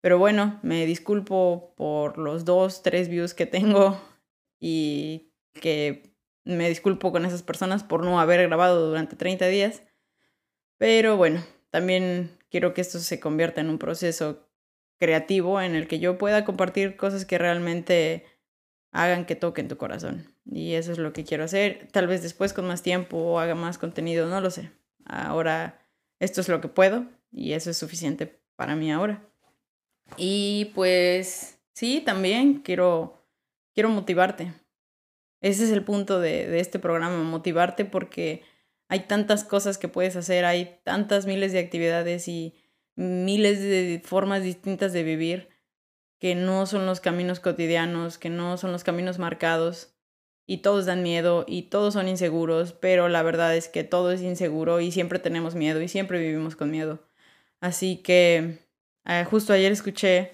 Pero 0.00 0.18
bueno, 0.18 0.58
me 0.62 0.84
disculpo 0.86 1.74
por 1.76 2.18
los 2.18 2.44
dos, 2.44 2.82
tres 2.82 3.08
views 3.08 3.34
que 3.34 3.46
tengo 3.46 4.00
y 4.60 5.32
que 5.52 6.12
me 6.44 6.68
disculpo 6.68 7.12
con 7.12 7.24
esas 7.24 7.42
personas 7.42 7.84
por 7.84 8.04
no 8.04 8.18
haber 8.18 8.46
grabado 8.48 8.88
durante 8.88 9.16
30 9.16 9.46
días. 9.46 9.82
Pero 10.78 11.16
bueno, 11.16 11.44
también 11.70 12.36
quiero 12.56 12.72
que 12.72 12.80
esto 12.80 13.00
se 13.00 13.20
convierta 13.20 13.60
en 13.60 13.68
un 13.68 13.76
proceso 13.76 14.48
creativo 14.98 15.60
en 15.60 15.74
el 15.74 15.86
que 15.86 15.98
yo 15.98 16.16
pueda 16.16 16.46
compartir 16.46 16.96
cosas 16.96 17.26
que 17.26 17.36
realmente 17.36 18.24
hagan 18.92 19.26
que 19.26 19.36
toquen 19.36 19.68
tu 19.68 19.76
corazón. 19.76 20.34
Y 20.50 20.72
eso 20.72 20.90
es 20.90 20.96
lo 20.96 21.12
que 21.12 21.22
quiero 21.22 21.44
hacer. 21.44 21.86
Tal 21.92 22.06
vez 22.06 22.22
después 22.22 22.54
con 22.54 22.66
más 22.66 22.82
tiempo 22.82 23.38
haga 23.40 23.54
más 23.54 23.76
contenido, 23.76 24.26
no 24.26 24.40
lo 24.40 24.50
sé. 24.50 24.70
Ahora 25.04 25.86
esto 26.18 26.40
es 26.40 26.48
lo 26.48 26.62
que 26.62 26.68
puedo 26.68 27.04
y 27.30 27.52
eso 27.52 27.68
es 27.68 27.76
suficiente 27.76 28.40
para 28.56 28.74
mí 28.74 28.90
ahora. 28.90 29.22
Y 30.16 30.72
pues 30.74 31.58
sí, 31.74 32.00
también 32.00 32.62
quiero, 32.62 33.22
quiero 33.74 33.90
motivarte. 33.90 34.54
Ese 35.42 35.64
es 35.64 35.70
el 35.72 35.84
punto 35.84 36.20
de, 36.20 36.48
de 36.48 36.60
este 36.60 36.78
programa, 36.78 37.22
motivarte 37.22 37.84
porque 37.84 38.44
hay 38.88 39.00
tantas 39.00 39.44
cosas 39.44 39.78
que 39.78 39.88
puedes 39.88 40.16
hacer, 40.16 40.44
hay 40.44 40.78
tantas 40.84 41.26
miles 41.26 41.52
de 41.52 41.58
actividades 41.58 42.28
y 42.28 42.54
miles 42.94 43.60
de 43.60 44.02
formas 44.04 44.42
distintas 44.42 44.92
de 44.92 45.02
vivir 45.02 45.48
que 46.18 46.34
no 46.34 46.66
son 46.66 46.86
los 46.86 47.00
caminos 47.00 47.40
cotidianos, 47.40 48.18
que 48.18 48.30
no 48.30 48.56
son 48.56 48.72
los 48.72 48.84
caminos 48.84 49.18
marcados 49.18 49.94
y 50.46 50.58
todos 50.58 50.86
dan 50.86 51.02
miedo 51.02 51.44
y 51.46 51.62
todos 51.62 51.94
son 51.94 52.08
inseguros, 52.08 52.72
pero 52.72 53.08
la 53.08 53.22
verdad 53.22 53.54
es 53.56 53.68
que 53.68 53.84
todo 53.84 54.12
es 54.12 54.22
inseguro 54.22 54.80
y 54.80 54.92
siempre 54.92 55.18
tenemos 55.18 55.54
miedo 55.54 55.82
y 55.82 55.88
siempre 55.88 56.20
vivimos 56.20 56.56
con 56.56 56.70
miedo. 56.70 57.06
Así 57.60 57.98
que 57.98 58.58
eh, 59.04 59.24
justo 59.28 59.52
ayer 59.52 59.72
escuché 59.72 60.32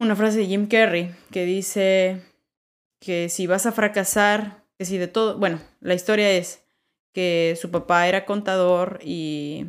una 0.00 0.16
frase 0.16 0.38
de 0.38 0.46
Jim 0.46 0.66
Carrey 0.66 1.14
que 1.30 1.44
dice 1.44 2.22
que 2.98 3.28
si 3.28 3.46
vas 3.46 3.66
a 3.66 3.72
fracasar, 3.72 4.64
que 4.78 4.84
si 4.84 4.98
de 4.98 5.06
todo, 5.06 5.38
bueno, 5.38 5.60
la 5.80 5.94
historia 5.94 6.30
es 6.32 6.63
que 7.14 7.56
su 7.58 7.70
papá 7.70 8.08
era 8.08 8.26
contador 8.26 8.98
y 9.02 9.66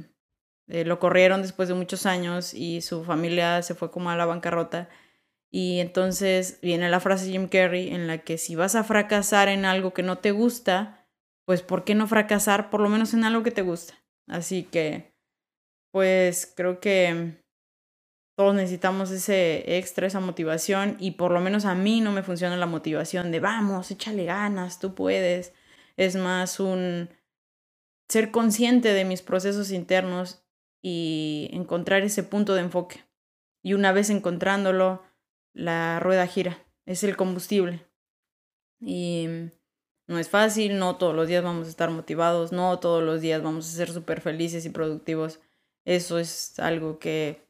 eh, 0.67 0.83
lo 0.83 0.99
corrieron 0.99 1.41
después 1.41 1.69
de 1.69 1.75
muchos 1.75 2.05
años 2.05 2.53
y 2.53 2.81
su 2.81 3.03
familia 3.05 3.61
se 3.61 3.75
fue 3.75 3.91
como 3.91 4.09
a 4.09 4.17
la 4.17 4.25
bancarrota. 4.25 4.89
Y 5.51 5.79
entonces 5.79 6.59
viene 6.61 6.89
la 6.89 6.99
frase 6.99 7.31
Jim 7.31 7.47
Carrey 7.47 7.93
en 7.93 8.07
la 8.07 8.17
que 8.17 8.37
si 8.37 8.55
vas 8.55 8.75
a 8.75 8.83
fracasar 8.83 9.47
en 9.47 9.63
algo 9.63 9.93
que 9.93 10.03
no 10.03 10.17
te 10.17 10.31
gusta, 10.31 11.07
pues 11.45 11.61
¿por 11.61 11.85
qué 11.85 11.95
no 11.95 12.07
fracasar 12.07 12.69
por 12.69 12.81
lo 12.81 12.89
menos 12.89 13.13
en 13.13 13.23
algo 13.23 13.43
que 13.43 13.51
te 13.51 13.61
gusta? 13.61 13.93
Así 14.27 14.63
que, 14.63 15.13
pues 15.91 16.51
creo 16.57 16.79
que 16.79 17.41
todos 18.35 18.55
necesitamos 18.55 19.11
ese 19.11 19.77
extra, 19.77 20.07
esa 20.07 20.19
motivación 20.19 20.97
y 20.99 21.11
por 21.11 21.31
lo 21.31 21.39
menos 21.39 21.63
a 21.65 21.75
mí 21.75 22.01
no 22.01 22.11
me 22.11 22.23
funciona 22.23 22.57
la 22.57 22.65
motivación 22.65 23.31
de 23.31 23.39
vamos, 23.39 23.91
échale 23.91 24.25
ganas, 24.25 24.79
tú 24.79 24.93
puedes. 24.95 25.53
Es 25.95 26.17
más 26.17 26.59
un 26.59 27.09
ser 28.07 28.31
consciente 28.31 28.93
de 28.93 29.05
mis 29.05 29.21
procesos 29.21 29.71
internos 29.71 30.43
y 30.81 31.49
encontrar 31.51 32.03
ese 32.03 32.23
punto 32.23 32.53
de 32.53 32.61
enfoque. 32.61 33.03
Y 33.63 33.73
una 33.73 33.91
vez 33.91 34.09
encontrándolo, 34.09 35.03
la 35.53 35.99
rueda 35.99 36.27
gira, 36.27 36.63
es 36.85 37.03
el 37.03 37.17
combustible. 37.17 37.87
Y 38.79 39.27
no 40.07 40.19
es 40.19 40.29
fácil, 40.29 40.77
no 40.77 40.97
todos 40.97 41.15
los 41.15 41.27
días 41.27 41.43
vamos 41.43 41.65
a 41.65 41.69
estar 41.71 41.89
motivados, 41.89 42.51
no 42.51 42.77
todos 42.79 43.01
los 43.01 43.21
días 43.21 43.41
vamos 43.41 43.67
a 43.67 43.75
ser 43.75 43.91
súper 43.91 44.21
felices 44.21 44.65
y 44.65 44.69
productivos. 44.69 45.39
Eso 45.83 46.19
es 46.19 46.59
algo 46.59 46.99
que, 46.99 47.47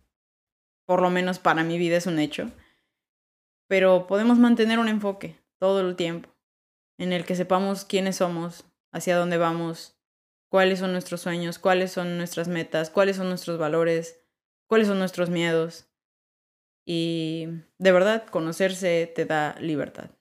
por 0.86 1.02
lo 1.02 1.10
menos 1.10 1.40
para 1.40 1.64
mi 1.64 1.78
vida, 1.78 1.98
es 1.98 2.06
un 2.06 2.20
hecho. 2.20 2.50
Pero 3.68 4.08
podemos 4.08 4.38
mantener 4.38 4.80
un 4.80 4.88
enfoque 4.88 5.38
todo 5.58 5.82
el 5.82 5.96
tiempo, 5.96 6.30
en 6.98 7.12
el 7.12 7.26
que 7.26 7.36
sepamos 7.36 7.84
quiénes 7.84 8.18
somos, 8.18 8.64
hacia 8.92 9.18
dónde 9.18 9.38
vamos, 9.38 9.98
cuáles 10.56 10.80
son 10.80 10.94
nuestros 10.94 11.20
sueños, 11.20 11.60
cuáles 11.60 11.92
son 11.92 12.18
nuestras 12.18 12.48
metas, 12.48 12.90
cuáles 12.90 13.18
son 13.18 13.28
nuestros 13.28 13.58
valores, 13.60 14.22
cuáles 14.68 14.88
son 14.88 15.00
nuestros 15.00 15.30
miedos. 15.30 15.90
Y 16.86 17.48
de 17.78 17.92
verdad, 17.92 18.26
conocerse 18.28 19.12
te 19.14 19.26
da 19.26 19.58
libertad. 19.60 20.12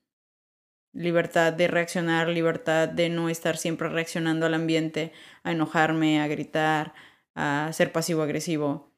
Libertad 0.93 1.53
de 1.53 1.69
reaccionar, 1.69 2.27
libertad 2.27 2.89
de 2.89 3.11
no 3.11 3.29
estar 3.29 3.57
siempre 3.57 3.89
reaccionando 3.89 4.47
al 4.47 4.55
ambiente, 4.55 5.13
a 5.45 5.53
enojarme, 5.53 6.21
a 6.21 6.27
gritar, 6.27 6.95
a 7.37 7.71
ser 7.73 7.93
pasivo-agresivo. 7.93 8.93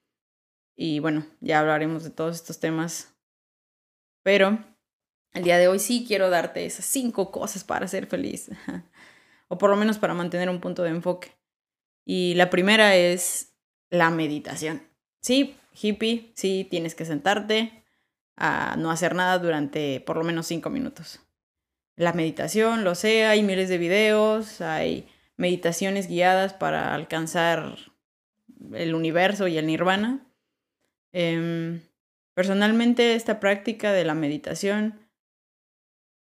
Y 0.74 1.00
bueno, 1.00 1.26
ya 1.42 1.60
hablaremos 1.60 2.02
de 2.02 2.08
todos 2.12 2.36
estos 2.36 2.60
temas. 2.60 3.14
Pero 4.22 4.64
el 5.34 5.44
día 5.44 5.58
de 5.58 5.68
hoy 5.68 5.80
sí 5.80 6.06
quiero 6.08 6.30
darte 6.30 6.64
esas 6.64 6.86
cinco 6.86 7.30
cosas 7.30 7.62
para 7.62 7.86
ser 7.88 8.06
feliz. 8.06 8.50
o 9.48 9.58
por 9.58 9.70
lo 9.70 9.76
menos 9.76 9.98
para 9.98 10.14
mantener 10.14 10.48
un 10.50 10.60
punto 10.60 10.82
de 10.82 10.90
enfoque. 10.90 11.36
Y 12.04 12.34
la 12.34 12.50
primera 12.50 12.96
es 12.96 13.56
la 13.90 14.10
meditación. 14.10 14.82
Sí, 15.20 15.56
hippie, 15.72 16.32
sí, 16.34 16.66
tienes 16.70 16.94
que 16.94 17.04
sentarte 17.04 17.84
a 18.36 18.76
no 18.76 18.90
hacer 18.90 19.14
nada 19.14 19.38
durante 19.38 20.00
por 20.00 20.16
lo 20.16 20.24
menos 20.24 20.46
cinco 20.46 20.70
minutos. 20.70 21.20
La 21.96 22.12
meditación, 22.12 22.84
lo 22.84 22.94
sé, 22.94 23.24
hay 23.24 23.42
miles 23.42 23.68
de 23.68 23.78
videos, 23.78 24.60
hay 24.60 25.08
meditaciones 25.36 26.08
guiadas 26.08 26.52
para 26.52 26.94
alcanzar 26.94 27.76
el 28.74 28.94
universo 28.94 29.48
y 29.48 29.58
el 29.58 29.66
nirvana. 29.66 30.26
Em, 31.12 31.80
personalmente 32.34 33.14
esta 33.14 33.40
práctica 33.40 33.92
de 33.92 34.04
la 34.04 34.14
meditación 34.14 35.00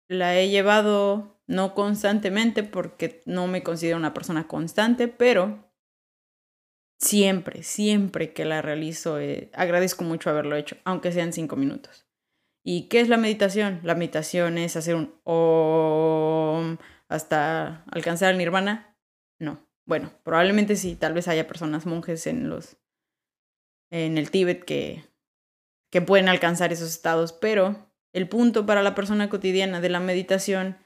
la 0.09 0.37
he 0.37 0.49
llevado 0.49 1.30
no 1.47 1.73
constantemente 1.75 2.63
porque 2.63 3.21
no 3.25 3.47
me 3.47 3.63
considero 3.63 3.97
una 3.97 4.13
persona 4.13 4.47
constante, 4.47 5.07
pero 5.07 5.71
siempre, 6.99 7.63
siempre 7.63 8.33
que 8.33 8.45
la 8.45 8.61
realizo, 8.61 9.19
eh, 9.19 9.49
agradezco 9.53 10.03
mucho 10.03 10.29
haberlo 10.29 10.55
hecho, 10.55 10.77
aunque 10.83 11.11
sean 11.11 11.33
cinco 11.33 11.55
minutos. 11.55 12.07
¿Y 12.63 12.87
qué 12.89 13.01
es 13.01 13.09
la 13.09 13.17
meditación? 13.17 13.79
La 13.83 13.95
meditación 13.95 14.57
es 14.57 14.75
hacer 14.75 14.95
un 14.95 15.15
om 15.23 16.77
hasta 17.09 17.83
alcanzar 17.91 18.31
el 18.31 18.37
nirvana. 18.37 18.95
No. 19.39 19.67
Bueno, 19.85 20.13
probablemente 20.23 20.75
sí, 20.75 20.95
tal 20.95 21.13
vez 21.13 21.27
haya 21.27 21.47
personas 21.47 21.85
monjes 21.85 22.27
en 22.27 22.49
los 22.49 22.77
en 23.89 24.17
el 24.17 24.31
Tíbet 24.31 24.63
que 24.63 25.11
que 25.91 26.01
pueden 26.01 26.29
alcanzar 26.29 26.71
esos 26.71 26.89
estados, 26.89 27.33
pero 27.33 27.91
el 28.13 28.27
punto 28.27 28.65
para 28.65 28.81
la 28.81 28.95
persona 28.95 29.29
cotidiana 29.29 29.81
de 29.81 29.89
la 29.89 29.99
meditación 29.99 30.77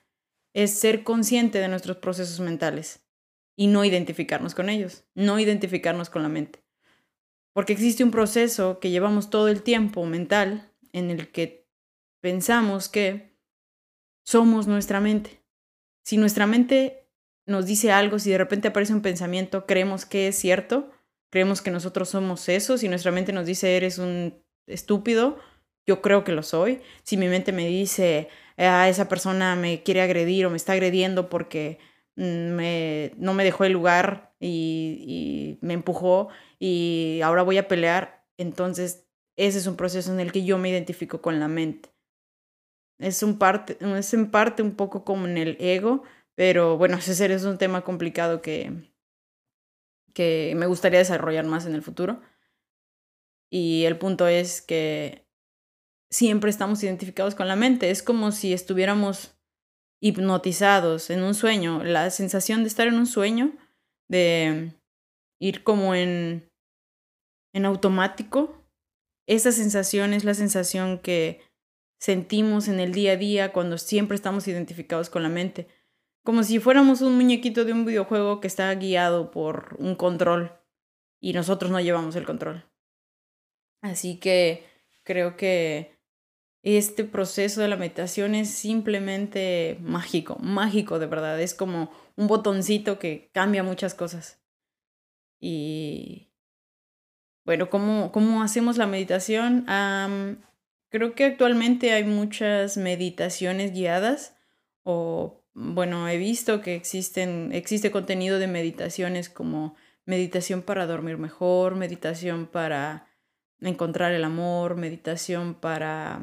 es 0.56 0.80
ser 0.80 1.04
consciente 1.04 1.60
de 1.60 1.68
nuestros 1.68 1.98
procesos 1.98 2.40
mentales 2.40 3.06
y 3.58 3.68
no 3.68 3.84
identificarnos 3.84 4.56
con 4.56 4.70
ellos, 4.70 5.04
no 5.14 5.38
identificarnos 5.38 6.10
con 6.10 6.24
la 6.24 6.30
mente. 6.30 6.64
Porque 7.54 7.74
existe 7.74 8.06
un 8.06 8.12
proceso 8.12 8.80
que 8.80 8.90
llevamos 8.90 9.30
todo 9.30 9.50
el 9.50 9.64
tiempo 9.64 10.06
mental 10.06 10.72
en 10.94 11.12
el 11.12 11.30
que 11.30 11.68
pensamos 12.22 12.88
que 12.88 13.38
somos 14.24 14.66
nuestra 14.66 15.02
mente. 15.02 15.44
Si 16.06 16.16
nuestra 16.16 16.48
mente 16.48 17.10
nos 17.46 17.66
dice 17.66 17.92
algo, 17.92 18.18
si 18.18 18.32
de 18.32 18.38
repente 18.38 18.70
aparece 18.70 18.94
un 18.94 19.02
pensamiento, 19.02 19.66
creemos 19.66 20.06
que 20.06 20.30
es 20.30 20.38
cierto, 20.38 20.90
creemos 21.32 21.62
que 21.62 21.72
nosotros 21.72 22.08
somos 22.08 22.48
eso, 22.48 22.78
si 22.78 22.88
nuestra 22.88 23.12
mente 23.12 23.34
nos 23.34 23.46
dice 23.46 23.76
eres 23.76 23.98
un 23.98 24.42
estúpido, 24.68 25.38
yo 25.86 26.02
creo 26.02 26.24
que 26.24 26.32
lo 26.32 26.44
soy. 26.44 26.82
Si 27.04 27.18
mi 27.18 27.28
mente 27.28 27.52
me 27.52 27.68
dice 27.68 28.30
ah, 28.58 28.90
esa 28.90 29.08
persona 29.10 29.56
me 29.56 29.84
quiere 29.84 30.02
agredir 30.02 30.46
o 30.46 30.50
me 30.50 30.58
está 30.58 30.74
agrediendo 30.74 31.30
porque 31.30 31.80
mm, 32.16 32.50
me, 32.56 33.12
no 33.18 33.34
me 33.34 33.44
dejó 33.44 33.64
el 33.66 33.74
lugar 33.74 34.34
y, 34.40 35.58
y 35.62 35.66
me 35.66 35.74
empujó 35.74 36.30
y 36.60 37.22
ahora 37.24 37.44
voy 37.44 37.58
a 37.58 37.68
pelear. 37.68 38.26
Entonces, 38.38 39.06
ese 39.38 39.58
es 39.60 39.68
un 39.68 39.76
proceso 39.76 40.14
en 40.14 40.20
el 40.20 40.32
que 40.32 40.46
yo 40.46 40.58
me 40.58 40.70
identifico 40.70 41.22
con 41.22 41.40
la 41.40 41.48
mente. 41.48 41.96
Es, 43.00 43.24
un 43.24 43.38
parte, 43.38 43.78
es 43.98 44.14
en 44.14 44.32
parte 44.32 44.64
un 44.64 44.76
poco 44.76 45.04
como 45.04 45.28
en 45.28 45.38
el 45.38 45.58
ego, 45.60 46.04
pero 46.36 46.78
bueno, 46.78 46.98
ese 46.98 47.34
es 47.34 47.44
un 47.44 47.58
tema 47.58 47.84
complicado 47.84 48.42
que, 48.42 48.92
que 50.14 50.54
me 50.56 50.68
gustaría 50.68 51.00
desarrollar 51.00 51.46
más 51.46 51.66
en 51.66 51.76
el 51.76 51.82
futuro. 51.82 52.22
Y 53.50 53.84
el 53.86 53.98
punto 53.98 54.28
es 54.28 54.62
que 54.62 55.25
siempre 56.16 56.50
estamos 56.50 56.82
identificados 56.82 57.36
con 57.36 57.50
la 57.50 57.58
mente. 57.58 57.90
Es 57.92 58.02
como 58.02 58.32
si 58.32 58.54
estuviéramos 58.54 59.36
hipnotizados 60.00 61.10
en 61.10 61.24
un 61.24 61.34
sueño. 61.34 61.84
La 61.84 62.10
sensación 62.10 62.64
de 62.64 62.70
estar 62.70 62.88
en 62.88 62.96
un 62.96 63.06
sueño, 63.06 63.52
de 64.08 64.72
ir 65.40 65.64
como 65.64 65.94
en, 65.94 66.50
en 67.54 67.66
automático, 67.66 68.64
esa 69.28 69.52
sensación 69.52 70.14
es 70.14 70.24
la 70.24 70.36
sensación 70.36 71.00
que 71.00 71.42
sentimos 72.00 72.70
en 72.70 72.80
el 72.80 72.94
día 72.94 73.14
a 73.14 73.18
día 73.18 73.52
cuando 73.52 73.78
siempre 73.78 74.16
estamos 74.16 74.48
identificados 74.48 75.10
con 75.10 75.22
la 75.22 75.30
mente. 75.30 75.68
Como 76.24 76.44
si 76.44 76.60
fuéramos 76.60 77.02
un 77.02 77.16
muñequito 77.16 77.66
de 77.66 77.74
un 77.74 77.84
videojuego 77.84 78.40
que 78.40 78.48
está 78.48 78.74
guiado 78.76 79.32
por 79.32 79.76
un 79.80 79.96
control 79.96 80.58
y 81.20 81.34
nosotros 81.34 81.72
no 81.72 81.82
llevamos 81.82 82.16
el 82.16 82.26
control. 82.26 82.64
Así 83.82 84.18
que 84.18 84.66
creo 85.04 85.36
que 85.36 85.95
este 86.66 87.04
proceso 87.04 87.62
de 87.62 87.68
la 87.68 87.76
meditación 87.76 88.34
es 88.34 88.50
simplemente 88.50 89.78
mágico, 89.82 90.38
mágico 90.40 90.98
de 90.98 91.06
verdad. 91.06 91.40
Es 91.40 91.54
como 91.54 91.92
un 92.16 92.28
botoncito 92.28 92.98
que 92.98 93.30
cambia 93.34 93.62
muchas 93.62 93.94
cosas. 93.94 94.42
Y 95.40 96.32
bueno, 97.46 97.70
¿cómo, 97.70 98.12
cómo 98.12 98.42
hacemos 98.42 98.78
la 98.78 98.88
meditación? 98.88 99.66
creo 100.90 101.14
que 101.14 101.26
actualmente 101.26 101.92
hay 101.92 102.04
muchas 102.04 102.78
meditaciones 102.78 103.72
guiadas 103.72 104.36
o 104.82 105.44
bueno, 105.54 106.08
he 106.10 106.18
visto 106.18 106.62
que 106.62 106.76
existen, 106.76 107.52
existe 107.54 107.92
contenido 107.92 108.40
de 108.40 108.48
meditaciones 108.48 109.30
como 109.30 109.76
meditación 110.06 110.64
para 110.64 110.88
dormir 110.88 111.18
mejor, 111.18 111.76
meditación 111.76 112.48
para 112.48 113.08
encontrar 113.60 114.14
el 114.14 114.24
amor, 114.24 114.76
meditación 114.78 115.54
para 115.54 116.22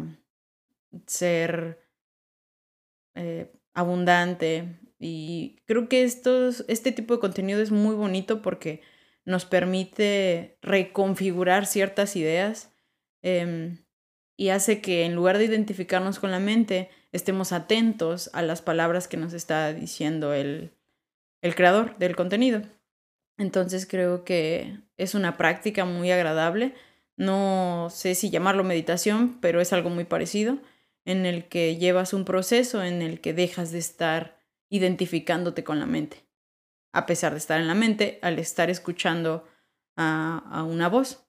ser 1.06 1.82
eh, 3.14 3.52
abundante. 3.74 4.78
Y 4.98 5.56
creo 5.66 5.88
que 5.88 6.04
estos, 6.04 6.64
este 6.68 6.92
tipo 6.92 7.14
de 7.14 7.20
contenido 7.20 7.60
es 7.60 7.70
muy 7.70 7.94
bonito 7.94 8.42
porque 8.42 8.82
nos 9.24 9.44
permite 9.44 10.58
reconfigurar 10.62 11.66
ciertas 11.66 12.16
ideas 12.16 12.72
em, 13.22 13.78
y 14.36 14.48
hace 14.48 14.80
que 14.80 15.04
en 15.04 15.14
lugar 15.14 15.38
de 15.38 15.44
identificarnos 15.44 16.18
con 16.18 16.30
la 16.30 16.40
mente, 16.40 16.90
estemos 17.12 17.52
atentos 17.52 18.30
a 18.32 18.42
las 18.42 18.62
palabras 18.62 19.06
que 19.06 19.16
nos 19.16 19.32
está 19.32 19.72
diciendo 19.72 20.32
el, 20.32 20.72
el 21.42 21.54
creador 21.54 21.96
del 21.98 22.16
contenido. 22.16 22.62
Entonces 23.38 23.86
creo 23.86 24.24
que 24.24 24.78
es 24.96 25.14
una 25.14 25.36
práctica 25.36 25.84
muy 25.84 26.10
agradable. 26.10 26.74
No 27.16 27.88
sé 27.90 28.14
si 28.14 28.30
llamarlo 28.30 28.64
meditación, 28.64 29.38
pero 29.40 29.60
es 29.60 29.72
algo 29.72 29.90
muy 29.90 30.04
parecido, 30.04 30.58
en 31.04 31.26
el 31.26 31.48
que 31.48 31.76
llevas 31.76 32.12
un 32.12 32.24
proceso 32.24 32.82
en 32.82 33.02
el 33.02 33.20
que 33.20 33.34
dejas 33.34 33.72
de 33.72 33.78
estar 33.78 34.38
identificándote 34.68 35.64
con 35.64 35.80
la 35.80 35.86
mente, 35.86 36.24
a 36.92 37.06
pesar 37.06 37.32
de 37.32 37.38
estar 37.38 37.60
en 37.60 37.68
la 37.68 37.74
mente, 37.74 38.18
al 38.22 38.38
estar 38.38 38.70
escuchando 38.70 39.46
a, 39.96 40.38
a 40.50 40.62
una 40.62 40.88
voz. 40.88 41.26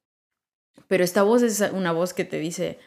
Pero 0.88 1.04
esta 1.04 1.24
voz 1.24 1.42
es 1.42 1.62
una 1.72 1.92
voz 1.92 2.14
que 2.14 2.26
te 2.26 2.40
dice, 2.40 2.80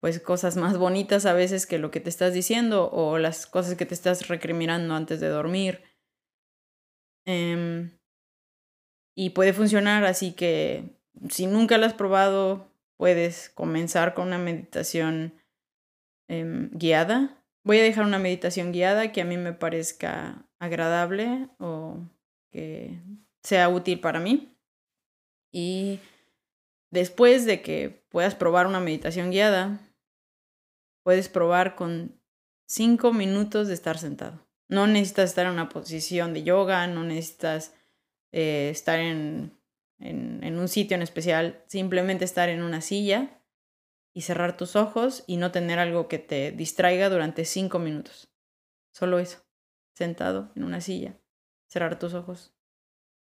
pues 0.00 0.20
cosas 0.20 0.56
más 0.56 0.78
bonitas 0.78 1.26
a 1.26 1.32
veces 1.32 1.66
que 1.66 1.78
lo 1.78 1.90
que 1.90 2.00
te 2.00 2.10
estás 2.10 2.32
diciendo 2.32 2.90
o 2.90 3.18
las 3.18 3.46
cosas 3.46 3.74
que 3.74 3.86
te 3.86 3.94
estás 3.94 4.28
recriminando 4.28 4.94
antes 4.94 5.20
de 5.20 5.28
dormir. 5.28 5.82
Em, 7.26 7.98
y 9.14 9.30
puede 9.30 9.52
funcionar, 9.52 10.04
así 10.04 10.32
que 10.32 10.96
si 11.28 11.46
nunca 11.46 11.78
lo 11.78 11.86
has 11.86 11.94
probado, 11.94 12.70
puedes 12.96 13.50
comenzar 13.50 14.14
con 14.14 14.28
una 14.28 14.38
meditación 14.38 15.37
em, 16.28 16.70
guiada. 16.72 17.42
Voy 17.64 17.78
a 17.78 17.82
dejar 17.82 18.04
una 18.04 18.18
meditación 18.18 18.72
guiada 18.72 19.12
que 19.12 19.20
a 19.20 19.24
mí 19.24 19.36
me 19.36 19.52
parezca 19.52 20.46
agradable 20.58 21.48
o 21.58 21.98
que 22.50 23.00
sea 23.42 23.68
útil 23.68 24.00
para 24.00 24.20
mí. 24.20 24.56
Y 25.50 26.00
después 26.90 27.44
de 27.46 27.62
que 27.62 28.04
puedas 28.10 28.34
probar 28.34 28.66
una 28.66 28.80
meditación 28.80 29.30
guiada, 29.30 29.80
puedes 31.02 31.28
probar 31.28 31.74
con 31.74 32.20
cinco 32.66 33.12
minutos 33.12 33.68
de 33.68 33.74
estar 33.74 33.98
sentado. 33.98 34.46
No 34.68 34.86
necesitas 34.86 35.30
estar 35.30 35.46
en 35.46 35.52
una 35.52 35.70
posición 35.70 36.34
de 36.34 36.42
yoga, 36.42 36.86
no 36.86 37.02
necesitas 37.02 37.74
eh, 38.32 38.68
estar 38.70 38.98
en, 38.98 39.58
en, 39.98 40.44
en 40.44 40.58
un 40.58 40.68
sitio 40.68 40.94
en 40.94 41.02
especial, 41.02 41.64
simplemente 41.66 42.26
estar 42.26 42.50
en 42.50 42.62
una 42.62 42.82
silla 42.82 43.37
y 44.14 44.22
cerrar 44.22 44.56
tus 44.56 44.76
ojos 44.76 45.24
y 45.26 45.36
no 45.36 45.52
tener 45.52 45.78
algo 45.78 46.08
que 46.08 46.18
te 46.18 46.52
distraiga 46.52 47.08
durante 47.08 47.44
cinco 47.44 47.78
minutos. 47.78 48.32
Solo 48.92 49.18
eso, 49.18 49.44
sentado 49.94 50.52
en 50.56 50.64
una 50.64 50.80
silla, 50.80 51.20
cerrar 51.68 51.98
tus 51.98 52.14
ojos 52.14 52.54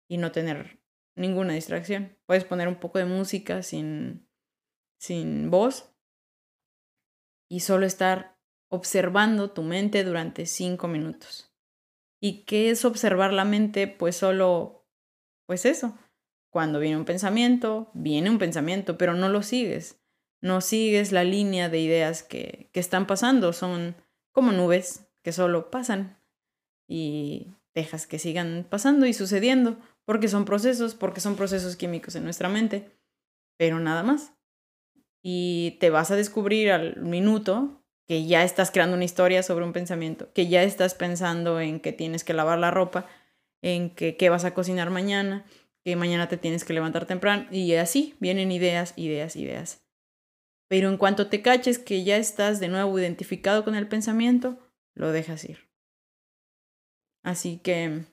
y 0.07 0.17
no 0.17 0.31
tener 0.31 0.79
ninguna 1.15 1.53
distracción. 1.53 2.17
Puedes 2.25 2.43
poner 2.43 2.67
un 2.67 2.79
poco 2.79 2.99
de 2.99 3.05
música 3.05 3.63
sin, 3.63 4.27
sin 4.99 5.49
voz 5.49 5.91
y 7.49 7.61
solo 7.61 7.85
estar 7.85 8.38
observando 8.69 9.51
tu 9.51 9.63
mente 9.63 10.03
durante 10.03 10.45
cinco 10.45 10.88
minutos. 10.88 11.51
¿Y 12.19 12.43
qué 12.45 12.69
es 12.69 12.85
observar 12.85 13.33
la 13.33 13.45
mente? 13.45 13.88
Pues 13.88 14.17
solo, 14.17 14.88
pues 15.45 15.65
eso. 15.65 15.97
Cuando 16.49 16.79
viene 16.79 16.97
un 16.97 17.05
pensamiento, 17.05 17.91
viene 17.93 18.29
un 18.29 18.38
pensamiento, 18.38 18.97
pero 18.97 19.13
no 19.13 19.29
lo 19.29 19.43
sigues. 19.43 20.01
No 20.45 20.62
sigues 20.62 21.12
la 21.12 21.23
línea 21.23 21.69
de 21.69 21.79
ideas 21.79 22.23
que, 22.23 22.69
que 22.71 22.79
están 22.79 23.08
pasando. 23.08 23.51
Son 23.53 23.95
como 24.31 24.51
nubes 24.51 25.08
que 25.23 25.31
solo 25.31 25.71
pasan 25.71 26.17
y 26.88 27.47
dejas 27.73 28.08
que 28.08 28.19
sigan 28.19 28.65
pasando 28.69 29.05
y 29.05 29.13
sucediendo, 29.13 29.77
porque 30.05 30.27
son 30.27 30.45
procesos, 30.45 30.95
porque 30.95 31.19
son 31.19 31.36
procesos 31.36 31.75
químicos 31.75 32.15
en 32.15 32.23
nuestra 32.23 32.47
mente, 32.47 32.91
pero 33.58 33.79
nada 33.79 34.03
más 34.03 34.36
y 35.27 35.71
te 35.79 35.89
vas 35.89 36.12
a 36.12 36.15
descubrir 36.15 36.71
al 36.71 36.97
minuto 36.97 37.84
que 38.08 38.27
ya 38.27 38.43
estás 38.43 38.69
creando 38.69 38.95
una 38.95 39.05
historia 39.05 39.41
sobre 39.41 39.65
un 39.65 39.73
pensamiento, 39.73 40.31
que 40.34 40.45
ya 40.45 40.62
estás 40.62 40.93
pensando 40.93 41.60
en 41.60 41.79
que 41.79 41.91
tienes 41.91 42.23
que 42.23 42.36
lavar 42.36 42.60
la 42.60 42.69
ropa, 42.69 43.08
en 43.63 43.89
que 43.89 44.17
qué 44.17 44.29
vas 44.29 44.45
a 44.45 44.53
cocinar 44.53 44.91
mañana, 44.91 45.43
que 45.84 45.95
mañana 45.95 46.29
te 46.29 46.38
tienes 46.38 46.63
que 46.63 46.73
levantar 46.73 47.08
temprano 47.08 47.47
y 47.49 47.73
así 47.73 48.13
vienen 48.19 48.51
ideas, 48.51 48.93
ideas, 48.97 49.36
ideas. 49.36 49.81
Pero 50.67 50.89
en 50.89 50.97
cuanto 50.97 51.28
te 51.28 51.41
caches 51.41 51.80
que 51.80 52.04
ya 52.04 52.17
estás 52.17 52.60
de 52.60 52.67
nuevo 52.67 52.97
identificado 52.97 53.63
con 53.63 53.75
el 53.75 53.88
pensamiento, 53.88 54.60
lo 54.93 55.12
dejas 55.12 55.45
ir. 55.45 55.69
Así 57.23 57.58
que 57.58 58.06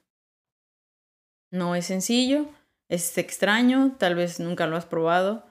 no 1.51 1.75
es 1.75 1.87
sencillo, 1.87 2.49
es 2.89 3.17
extraño, 3.19 3.97
tal 3.99 4.15
vez 4.15 4.41
nunca 4.41 4.67
lo 4.67 4.77
has 4.77 4.87
probado, 4.87 5.47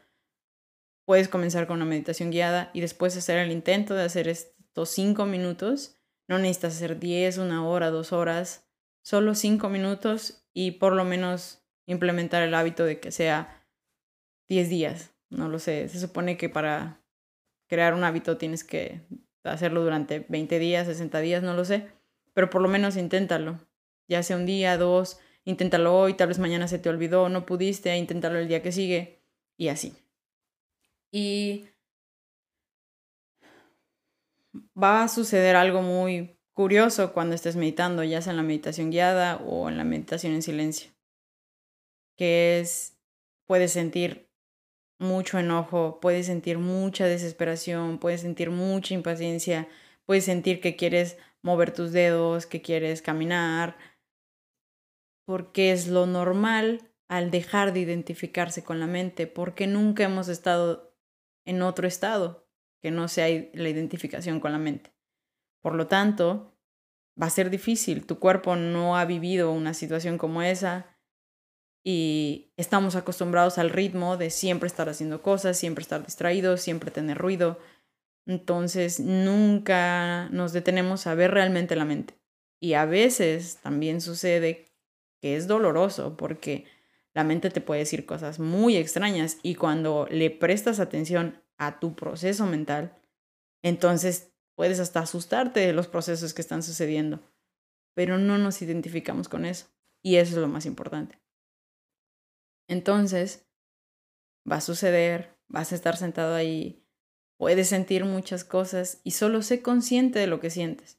puedes 1.05 1.27
comenzar 1.27 1.67
con 1.67 1.77
una 1.77 1.85
meditación 1.85 2.31
guiada 2.31 2.71
y 2.73 2.81
después 2.81 3.15
hacer 3.17 3.37
el 3.37 3.51
intento 3.51 3.93
de 3.95 4.03
hacer 4.03 4.27
estos 4.27 4.89
cinco 4.89 5.25
minutos. 5.25 5.97
No 6.27 6.39
necesitas 6.39 6.75
hacer 6.75 6.99
10, 6.99 7.37
una 7.37 7.67
hora, 7.67 7.89
dos 7.89 8.13
horas, 8.13 8.69
solo 9.03 9.35
cinco 9.35 9.69
minutos 9.69 10.47
y 10.53 10.71
por 10.71 10.93
lo 10.93 11.03
menos 11.03 11.65
implementar 11.85 12.43
el 12.43 12.53
hábito 12.53 12.85
de 12.85 12.99
que 12.99 13.11
sea 13.11 13.67
10 14.47 14.69
días. 14.69 15.10
No 15.31 15.47
lo 15.47 15.59
sé, 15.59 15.87
se 15.87 15.99
supone 15.99 16.37
que 16.37 16.49
para 16.49 17.01
crear 17.67 17.93
un 17.93 18.03
hábito 18.03 18.37
tienes 18.37 18.65
que 18.65 19.01
hacerlo 19.43 19.81
durante 19.81 20.25
20 20.27 20.59
días, 20.59 20.87
60 20.87 21.19
días, 21.21 21.41
no 21.41 21.53
lo 21.53 21.63
sé, 21.63 21.87
pero 22.33 22.49
por 22.49 22.61
lo 22.61 22.67
menos 22.67 22.97
inténtalo. 22.97 23.59
Ya 24.09 24.23
sea 24.23 24.35
un 24.35 24.45
día, 24.45 24.77
dos, 24.77 25.19
inténtalo 25.45 25.97
hoy, 25.97 26.15
tal 26.15 26.27
vez 26.27 26.37
mañana 26.37 26.67
se 26.67 26.79
te 26.79 26.89
olvidó, 26.89 27.29
no 27.29 27.45
pudiste, 27.45 27.95
inténtalo 27.95 28.39
el 28.39 28.49
día 28.49 28.61
que 28.61 28.73
sigue 28.73 29.23
y 29.57 29.69
así. 29.69 29.95
Y 31.11 31.69
va 34.81 35.03
a 35.03 35.07
suceder 35.07 35.55
algo 35.55 35.81
muy 35.81 36.37
curioso 36.53 37.13
cuando 37.13 37.35
estés 37.35 37.55
meditando, 37.55 38.03
ya 38.03 38.21
sea 38.21 38.31
en 38.31 38.37
la 38.37 38.43
meditación 38.43 38.91
guiada 38.91 39.37
o 39.37 39.69
en 39.69 39.77
la 39.77 39.85
meditación 39.85 40.33
en 40.33 40.41
silencio, 40.41 40.91
que 42.17 42.59
es, 42.59 42.97
puedes 43.45 43.71
sentir 43.71 44.30
mucho 45.01 45.39
enojo, 45.39 45.99
puedes 46.01 46.27
sentir 46.27 46.57
mucha 46.57 47.05
desesperación, 47.05 47.97
puedes 47.97 48.21
sentir 48.21 48.49
mucha 48.49 48.93
impaciencia, 48.93 49.67
Puedes 50.05 50.25
sentir 50.25 50.59
que 50.59 50.75
quieres 50.75 51.17
mover 51.41 51.73
tus 51.73 51.91
dedos, 51.91 52.45
que 52.45 52.61
quieres 52.61 53.01
caminar, 53.01 53.77
porque 55.25 55.71
es 55.71 55.87
lo 55.87 56.05
normal 56.05 56.91
al 57.07 57.31
dejar 57.31 57.73
de 57.73 57.81
identificarse 57.81 58.63
con 58.63 58.79
la 58.79 58.87
mente, 58.87 59.27
porque 59.27 59.67
nunca 59.67 60.03
hemos 60.03 60.27
estado 60.27 60.97
en 61.45 61.61
otro 61.61 61.87
estado 61.87 62.47
que 62.81 62.91
no 62.91 63.07
sea 63.07 63.27
la 63.53 63.69
identificación 63.69 64.39
con 64.39 64.51
la 64.51 64.57
mente. 64.57 64.93
Por 65.61 65.75
lo 65.75 65.87
tanto, 65.87 66.57
va 67.21 67.27
a 67.27 67.29
ser 67.29 67.49
difícil, 67.49 68.05
tu 68.05 68.19
cuerpo 68.19 68.55
no 68.55 68.97
ha 68.97 69.05
vivido 69.05 69.51
una 69.51 69.73
situación 69.73 70.17
como 70.17 70.41
esa 70.41 70.97
y 71.83 72.51
estamos 72.57 72.95
acostumbrados 72.95 73.57
al 73.57 73.69
ritmo 73.69 74.17
de 74.17 74.29
siempre 74.29 74.67
estar 74.67 74.89
haciendo 74.89 75.21
cosas, 75.21 75.57
siempre 75.57 75.81
estar 75.81 76.05
distraídos, 76.05 76.61
siempre 76.61 76.91
tener 76.91 77.17
ruido. 77.17 77.59
Entonces 78.27 78.99
nunca 78.99 80.29
nos 80.29 80.53
detenemos 80.53 81.07
a 81.07 81.15
ver 81.15 81.31
realmente 81.31 81.75
la 81.75 81.85
mente. 81.85 82.15
Y 82.59 82.73
a 82.73 82.85
veces 82.85 83.57
también 83.63 84.01
sucede 84.01 84.67
que 85.21 85.35
es 85.35 85.47
doloroso 85.47 86.15
porque 86.17 86.65
la 87.13 87.23
mente 87.23 87.49
te 87.49 87.61
puede 87.61 87.79
decir 87.81 88.05
cosas 88.05 88.39
muy 88.39 88.77
extrañas 88.77 89.37
y 89.41 89.55
cuando 89.55 90.07
le 90.09 90.29
prestas 90.29 90.79
atención 90.79 91.41
a 91.57 91.79
tu 91.79 91.95
proceso 91.95 92.45
mental, 92.45 92.95
entonces 93.63 94.31
puedes 94.55 94.79
hasta 94.79 94.99
asustarte 94.99 95.59
de 95.59 95.73
los 95.73 95.87
procesos 95.87 96.33
que 96.33 96.41
están 96.41 96.63
sucediendo, 96.63 97.19
pero 97.93 98.17
no 98.17 98.37
nos 98.37 98.61
identificamos 98.61 99.27
con 99.27 99.45
eso 99.45 99.67
y 100.01 100.17
eso 100.17 100.35
es 100.35 100.41
lo 100.41 100.47
más 100.47 100.65
importante. 100.65 101.19
Entonces, 102.71 103.45
va 104.49 104.55
a 104.55 104.61
suceder, 104.61 105.37
vas 105.49 105.73
a 105.73 105.75
estar 105.75 105.97
sentado 105.97 106.35
ahí, 106.35 106.87
puedes 107.35 107.67
sentir 107.67 108.05
muchas 108.05 108.45
cosas 108.45 109.01
y 109.03 109.11
solo 109.11 109.41
sé 109.41 109.61
consciente 109.61 110.19
de 110.19 110.27
lo 110.27 110.39
que 110.39 110.49
sientes. 110.49 110.97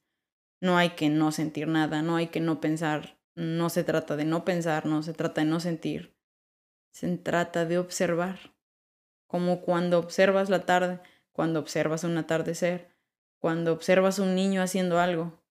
No 0.61 0.76
hay 0.76 0.90
que 0.90 1.08
no 1.08 1.32
sentir 1.32 1.68
nada, 1.68 2.02
no 2.02 2.16
hay 2.16 2.26
que 2.26 2.40
no 2.40 2.61
pensar, 2.61 3.18
no 3.35 3.70
se 3.70 3.85
trata 3.85 4.16
de 4.16 4.26
no 4.26 4.44
pensar, 4.44 4.85
no 4.85 5.02
se 5.02 5.14
trata 5.14 5.40
de 5.40 5.46
no 5.46 5.61
sentir, 5.61 6.14
se 6.90 7.16
trata 7.16 7.64
de 7.64 7.78
observar, 7.78 8.54
como 9.26 9.62
cuando 9.62 9.98
observas 9.98 10.50
la 10.50 10.66
tarde, 10.66 11.00
cuando 11.32 11.58
observas 11.58 12.04
un 12.04 12.18
atardecer, 12.18 12.94
cuando 13.38 13.72
observas 13.72 14.18
un 14.18 14.35
niño 14.35 14.61
haciendo 14.61 15.00
algo. 15.00 15.42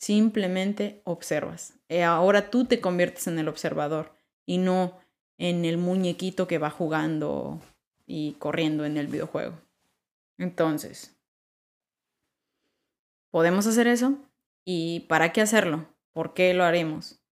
Simplemente 0.00 1.02
observas. 1.04 1.74
Eh, 1.88 2.02
ahora 2.02 2.50
tú 2.50 2.64
te 2.64 2.80
conviertes 2.80 3.28
en 3.28 3.38
el 3.38 3.46
observador 3.46 4.16
y 4.44 4.58
no 4.58 5.01
en 5.42 5.64
el 5.64 5.76
muñequito 5.76 6.46
que 6.46 6.58
va 6.58 6.70
jugando 6.70 7.60
y 8.06 8.34
corriendo 8.34 8.84
en 8.84 8.96
el 8.96 9.08
videojuego. 9.08 9.60
Entonces, 10.38 11.16
¿podemos 13.32 13.66
hacer 13.66 13.88
eso? 13.88 14.16
¿Y 14.64 15.00
para 15.08 15.32
qué 15.32 15.40
hacerlo? 15.40 15.88
¿Por 16.12 16.32
qué 16.32 16.54
lo 16.54 16.62
haremos? 16.62 17.24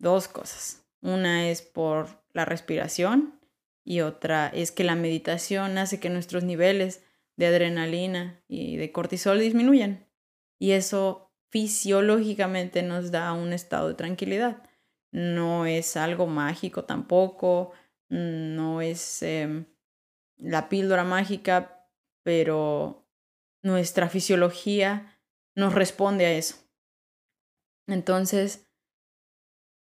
Dos 0.00 0.26
cosas. 0.26 0.84
Una 1.00 1.48
es 1.48 1.62
por 1.62 2.08
la 2.32 2.44
respiración 2.44 3.38
y 3.84 4.00
otra 4.00 4.48
es 4.48 4.72
que 4.72 4.82
la 4.82 4.96
meditación 4.96 5.78
hace 5.78 6.00
que 6.00 6.10
nuestros 6.10 6.42
niveles 6.42 7.04
de 7.36 7.46
adrenalina 7.46 8.42
y 8.48 8.78
de 8.78 8.90
cortisol 8.90 9.38
disminuyan. 9.38 10.08
Y 10.58 10.72
eso 10.72 11.30
fisiológicamente 11.50 12.82
nos 12.82 13.12
da 13.12 13.32
un 13.32 13.52
estado 13.52 13.86
de 13.86 13.94
tranquilidad 13.94 14.68
no 15.12 15.66
es 15.66 15.96
algo 15.96 16.26
mágico 16.26 16.84
tampoco, 16.84 17.72
no 18.08 18.80
es 18.80 19.22
em, 19.22 19.66
la 20.38 20.68
píldora 20.68 21.04
mágica, 21.04 21.86
pero 22.24 23.06
nuestra 23.62 24.08
fisiología 24.08 25.20
nos 25.54 25.74
responde 25.74 26.26
a 26.26 26.32
eso. 26.32 26.56
Entonces, 27.86 28.66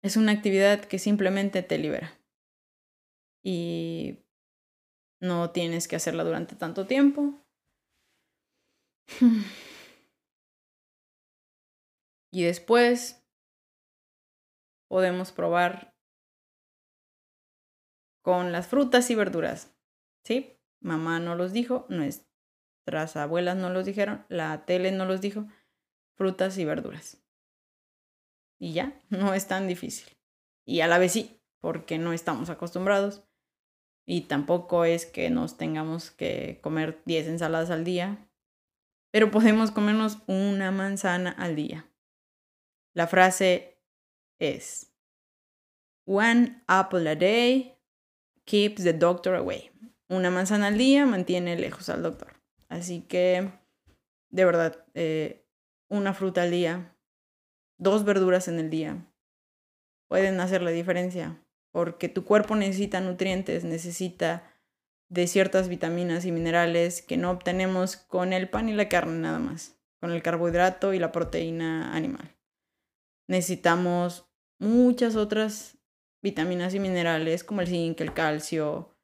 es 0.02 0.16
una 0.16 0.32
actividad 0.32 0.84
que 0.84 0.98
simplemente 0.98 1.62
te 1.62 1.78
libera. 1.78 2.18
Y 3.44 4.24
no 5.20 5.50
tienes 5.50 5.88
que 5.88 5.96
hacerla 5.96 6.24
durante 6.24 6.56
tanto 6.56 6.86
tiempo. 6.86 7.34
Y 12.30 12.42
después 12.42 13.26
podemos 14.88 15.32
probar 15.32 15.94
con 18.22 18.52
las 18.52 18.66
frutas 18.66 19.10
y 19.10 19.14
verduras. 19.14 19.74
¿Sí? 20.24 20.58
Mamá 20.80 21.18
no 21.20 21.34
los 21.34 21.52
dijo, 21.52 21.86
nuestras 21.88 23.16
abuelas 23.16 23.56
no 23.56 23.70
los 23.70 23.84
dijeron, 23.86 24.24
la 24.28 24.64
tele 24.64 24.92
no 24.92 25.04
los 25.04 25.20
dijo. 25.20 25.46
Frutas 26.14 26.58
y 26.58 26.64
verduras. 26.64 27.22
Y 28.58 28.72
ya, 28.72 29.00
no 29.08 29.34
es 29.34 29.46
tan 29.46 29.68
difícil. 29.68 30.16
Y 30.66 30.80
a 30.80 30.88
la 30.88 30.98
vez 30.98 31.12
sí, 31.12 31.40
porque 31.60 31.98
no 31.98 32.12
estamos 32.12 32.50
acostumbrados. 32.50 33.22
Y 34.06 34.22
tampoco 34.22 34.84
es 34.84 35.06
que 35.06 35.30
nos 35.30 35.56
tengamos 35.56 36.10
que 36.10 36.60
comer 36.62 37.02
10 37.04 37.28
ensaladas 37.28 37.70
al 37.70 37.84
día. 37.84 38.28
Pero 39.10 39.30
podemos 39.30 39.70
comernos 39.70 40.18
una 40.26 40.70
manzana 40.70 41.30
al 41.30 41.56
día. 41.56 41.90
La 42.94 43.06
frase 43.06 43.77
es 44.38 44.88
One 46.10 46.62
apple 46.66 47.06
a 47.10 47.14
day 47.14 47.76
keeps 48.46 48.82
the 48.82 48.94
doctor 48.94 49.34
away. 49.34 49.70
Una 50.08 50.30
manzana 50.30 50.68
al 50.68 50.78
día 50.78 51.04
mantiene 51.04 51.54
lejos 51.58 51.90
al 51.90 52.02
doctor. 52.02 52.32
Así 52.70 53.02
que, 53.02 53.50
de 54.30 54.44
verdad, 54.46 54.86
eh, 54.94 55.44
una 55.90 56.14
fruta 56.14 56.44
al 56.44 56.50
día, 56.50 56.96
dos 57.76 58.06
verduras 58.06 58.48
en 58.48 58.58
el 58.58 58.70
día, 58.70 59.06
pueden 60.08 60.40
hacer 60.40 60.62
la 60.62 60.70
diferencia. 60.70 61.42
Porque 61.72 62.08
tu 62.08 62.24
cuerpo 62.24 62.56
necesita 62.56 63.02
nutrientes, 63.02 63.64
necesita 63.64 64.50
de 65.10 65.26
ciertas 65.26 65.68
vitaminas 65.68 66.24
y 66.24 66.32
minerales 66.32 67.02
que 67.02 67.18
no 67.18 67.30
obtenemos 67.30 67.96
con 67.96 68.32
el 68.32 68.48
pan 68.48 68.70
y 68.70 68.72
la 68.72 68.88
carne 68.88 69.18
nada 69.18 69.38
más, 69.38 69.78
con 70.00 70.10
el 70.10 70.22
carbohidrato 70.22 70.94
y 70.94 70.98
la 70.98 71.12
proteína 71.12 71.94
animal. 71.94 72.34
Necesitamos 73.26 74.27
muchas 74.58 75.16
otras 75.16 75.78
vitaminas 76.22 76.74
y 76.74 76.80
minerales 76.80 77.44
como 77.44 77.60
el 77.60 77.68
zinc, 77.68 78.00
el 78.00 78.12
calcio 78.12 78.94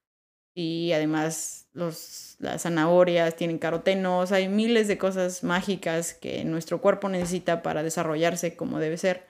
y 0.55 0.93
además 0.93 1.69
los, 1.73 2.37
las 2.39 2.63
zanahorias 2.63 3.35
tienen 3.37 3.59
carotenos, 3.59 4.31
hay 4.31 4.49
miles 4.49 4.87
de 4.87 4.99
cosas 4.99 5.43
mágicas 5.43 6.15
que 6.15 6.45
nuestro 6.45 6.81
cuerpo 6.81 7.09
necesita 7.09 7.63
para 7.63 7.83
desarrollarse 7.83 8.57
como 8.57 8.79
debe 8.79 8.97
ser. 8.97 9.27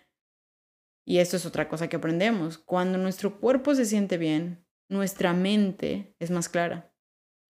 Y 1.07 1.19
esto 1.19 1.37
es 1.37 1.47
otra 1.47 1.69
cosa 1.69 1.89
que 1.89 1.97
aprendemos. 1.97 2.59
Cuando 2.59 2.99
nuestro 2.99 3.39
cuerpo 3.39 3.75
se 3.75 3.85
siente 3.85 4.19
bien, 4.19 4.65
nuestra 4.89 5.33
mente 5.33 6.15
es 6.19 6.31
más 6.31 6.49
clara. 6.49 6.93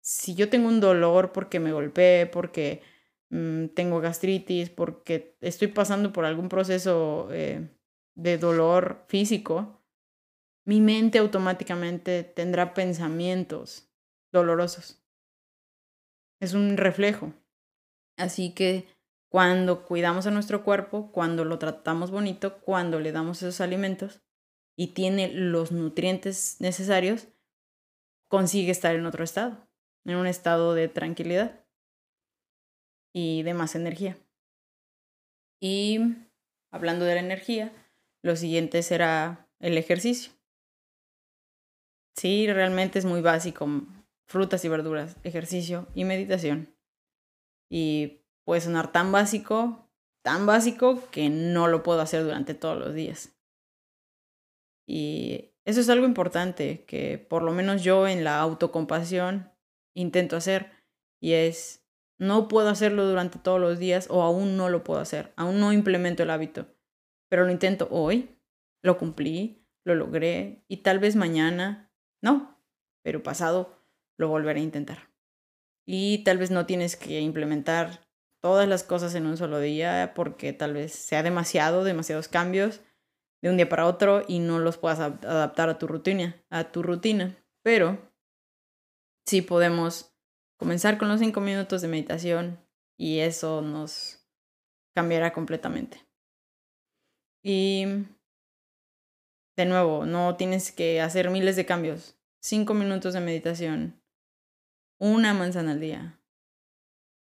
Si 0.00 0.34
yo 0.34 0.48
tengo 0.48 0.68
un 0.68 0.80
dolor 0.80 1.32
porque 1.32 1.58
me 1.60 1.72
golpeé, 1.72 2.26
porque 2.26 2.82
mm, 3.30 3.66
tengo 3.68 4.00
gastritis, 4.00 4.70
porque 4.70 5.36
estoy 5.40 5.68
pasando 5.68 6.12
por 6.12 6.24
algún 6.24 6.48
proceso 6.48 7.28
eh, 7.32 7.68
de 8.16 8.38
dolor 8.38 9.04
físico, 9.06 9.80
mi 10.64 10.80
mente 10.80 11.18
automáticamente 11.18 12.24
tendrá 12.24 12.74
pensamientos 12.74 13.88
dolorosos. 14.32 15.00
Es 16.40 16.54
un 16.54 16.76
reflejo. 16.76 17.32
Así 18.16 18.52
que 18.52 18.88
cuando 19.28 19.84
cuidamos 19.84 20.26
a 20.26 20.30
nuestro 20.30 20.64
cuerpo, 20.64 21.12
cuando 21.12 21.44
lo 21.44 21.58
tratamos 21.58 22.10
bonito, 22.10 22.58
cuando 22.60 23.00
le 23.00 23.12
damos 23.12 23.42
esos 23.42 23.60
alimentos 23.60 24.22
y 24.76 24.88
tiene 24.88 25.28
los 25.28 25.72
nutrientes 25.72 26.56
necesarios, 26.60 27.28
consigue 28.28 28.70
estar 28.70 28.94
en 28.94 29.06
otro 29.06 29.24
estado, 29.24 29.68
en 30.04 30.16
un 30.16 30.26
estado 30.26 30.74
de 30.74 30.88
tranquilidad 30.88 31.64
y 33.12 33.42
de 33.42 33.54
más 33.54 33.74
energía. 33.74 34.16
Y 35.60 36.00
hablando 36.70 37.04
de 37.04 37.14
la 37.14 37.20
energía, 37.20 37.72
lo 38.26 38.36
siguiente 38.36 38.82
será 38.82 39.48
el 39.60 39.78
ejercicio. 39.78 40.32
Sí, 42.16 42.46
realmente 42.52 42.98
es 42.98 43.04
muy 43.04 43.22
básico. 43.22 43.68
Frutas 44.26 44.64
y 44.64 44.68
verduras, 44.68 45.16
ejercicio 45.22 45.86
y 45.94 46.04
meditación. 46.04 46.74
Y 47.70 48.24
puede 48.44 48.60
sonar 48.60 48.90
tan 48.90 49.12
básico, 49.12 49.88
tan 50.22 50.44
básico 50.44 51.08
que 51.10 51.28
no 51.28 51.68
lo 51.68 51.82
puedo 51.82 52.00
hacer 52.00 52.24
durante 52.24 52.54
todos 52.54 52.76
los 52.78 52.94
días. 52.94 53.32
Y 54.88 55.52
eso 55.64 55.80
es 55.80 55.88
algo 55.88 56.06
importante 56.06 56.84
que 56.84 57.18
por 57.18 57.42
lo 57.42 57.52
menos 57.52 57.84
yo 57.84 58.08
en 58.08 58.24
la 58.24 58.40
autocompasión 58.40 59.52
intento 59.94 60.36
hacer 60.36 60.72
y 61.20 61.32
es 61.32 61.84
no 62.18 62.48
puedo 62.48 62.68
hacerlo 62.68 63.06
durante 63.06 63.38
todos 63.38 63.60
los 63.60 63.78
días 63.78 64.08
o 64.10 64.22
aún 64.22 64.56
no 64.56 64.68
lo 64.68 64.84
puedo 64.84 65.00
hacer, 65.00 65.32
aún 65.36 65.60
no 65.60 65.72
implemento 65.72 66.22
el 66.22 66.30
hábito 66.30 66.75
pero 67.28 67.44
lo 67.44 67.50
intento 67.50 67.88
hoy, 67.90 68.38
lo 68.82 68.98
cumplí, 68.98 69.66
lo 69.84 69.94
logré 69.94 70.64
y 70.68 70.78
tal 70.78 70.98
vez 70.98 71.16
mañana 71.16 71.92
no, 72.22 72.60
pero 73.02 73.22
pasado 73.22 73.82
lo 74.18 74.28
volveré 74.28 74.60
a 74.60 74.64
intentar. 74.64 75.10
Y 75.86 76.24
tal 76.24 76.38
vez 76.38 76.50
no 76.50 76.66
tienes 76.66 76.96
que 76.96 77.20
implementar 77.20 78.08
todas 78.40 78.68
las 78.68 78.82
cosas 78.82 79.14
en 79.14 79.26
un 79.26 79.36
solo 79.36 79.60
día 79.60 80.12
porque 80.14 80.52
tal 80.52 80.74
vez 80.74 80.92
sea 80.92 81.22
demasiado, 81.22 81.84
demasiados 81.84 82.28
cambios 82.28 82.80
de 83.42 83.50
un 83.50 83.56
día 83.56 83.68
para 83.68 83.86
otro 83.86 84.24
y 84.26 84.40
no 84.40 84.58
los 84.58 84.78
puedas 84.78 84.98
adaptar 84.98 85.68
a 85.68 85.78
tu 85.78 85.86
rutina, 85.86 86.42
a 86.50 86.72
tu 86.72 86.82
rutina. 86.82 87.36
Pero 87.62 88.12
sí 89.26 89.42
podemos 89.42 90.16
comenzar 90.58 90.98
con 90.98 91.08
los 91.08 91.20
cinco 91.20 91.40
minutos 91.40 91.82
de 91.82 91.88
meditación 91.88 92.60
y 92.96 93.20
eso 93.20 93.62
nos 93.62 94.26
cambiará 94.94 95.32
completamente. 95.32 96.05
Y 97.48 97.84
de 99.56 99.66
nuevo, 99.66 100.04
no 100.04 100.34
tienes 100.34 100.72
que 100.72 101.00
hacer 101.00 101.30
miles 101.30 101.54
de 101.54 101.64
cambios. 101.64 102.18
Cinco 102.40 102.74
minutos 102.74 103.14
de 103.14 103.20
meditación, 103.20 104.02
una 104.98 105.32
manzana 105.32 105.70
al 105.70 105.78
día. 105.78 106.20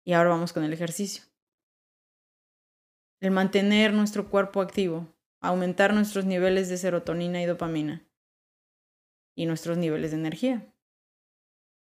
Y 0.03 0.13
ahora 0.13 0.31
vamos 0.31 0.51
con 0.51 0.63
el 0.63 0.73
ejercicio. 0.73 1.25
El 3.21 3.29
mantener 3.29 3.93
nuestro 3.93 4.31
cuerpo 4.31 4.61
activo, 4.61 5.15
aumentar 5.41 5.93
nuestros 5.93 6.25
niveles 6.25 6.69
de 6.69 6.77
serotonina 6.77 7.39
y 7.43 7.45
dopamina 7.45 8.09
y 9.35 9.45
nuestros 9.45 9.77
niveles 9.77 10.09
de 10.09 10.17
energía. 10.17 10.73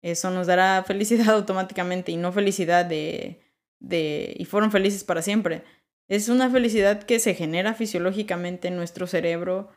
Eso 0.02 0.32
nos 0.32 0.48
dará 0.48 0.82
felicidad 0.86 1.28
automáticamente 1.28 2.10
y 2.10 2.16
no 2.16 2.32
felicidad 2.32 2.86
de, 2.86 3.40
de 3.78 4.34
y 4.36 4.46
fueron 4.46 4.72
felices 4.72 5.04
para 5.04 5.22
siempre. 5.22 5.62
Es 6.08 6.28
una 6.28 6.48
felicidad 6.50 7.02
que 7.02 7.18
se 7.18 7.34
genera 7.34 7.74
fisiológicamente 7.74 8.68
en 8.68 8.76
nuestro 8.76 9.06
cerebro, 9.06 9.70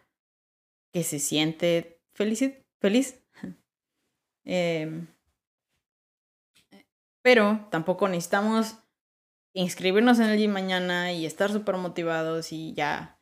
que 0.94 1.04
se 1.04 1.20
siente 1.20 2.02
feliz. 2.13 2.44
feliz. 2.80 3.22
Em, 4.46 5.08
pero 7.22 7.68
tampoco 7.70 8.08
necesitamos 8.08 8.78
inscribirnos 9.54 10.20
en 10.20 10.30
el 10.30 10.39
gym 10.39 10.52
mañana 10.52 11.12
y 11.12 11.26
estar 11.26 11.52
súper 11.52 11.78
motivados 11.78 12.52
y 12.52 12.74
ya 12.74 13.20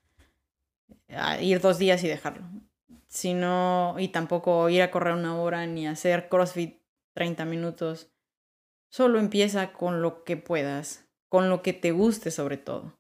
ir 1.41 1.60
dos 1.60 1.78
días 1.80 2.04
y 2.04 2.08
dejarlo. 2.08 2.46
Sino, 3.08 3.96
y 3.98 4.10
tampoco 4.10 4.70
ir 4.70 4.82
a 4.82 4.91
correr 4.91 5.15
una 5.15 5.39
hora 5.39 5.65
ni 5.65 5.88
hacer 5.88 6.30
CrossFit 6.30 6.82
30 7.13 7.46
minutos. 7.46 8.12
Solo 8.89 9.20
empieza 9.20 9.74
con 9.74 10.02
lo 10.02 10.24
que 10.24 10.38
puedas, 10.38 11.07
con 11.30 11.50
lo 11.50 11.62
que 11.62 11.74
te 11.74 11.92
guste 11.92 12.32
sobre 12.32 12.58
todo. 12.58 12.98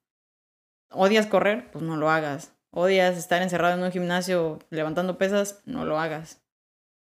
¿Odias 0.91 1.27
correr? 1.27 1.69
Pues 1.71 1.83
no 1.83 1.97
lo 1.97 2.09
hagas. 2.09 2.55
¿Odias 2.71 3.17
estar 3.17 3.41
encerrado 3.41 3.77
en 3.77 3.83
un 3.83 3.91
gimnasio 3.91 4.59
levantando 4.69 5.17
pesas? 5.17 5.61
No 5.65 5.85
lo 5.85 5.99
hagas. 5.99 6.43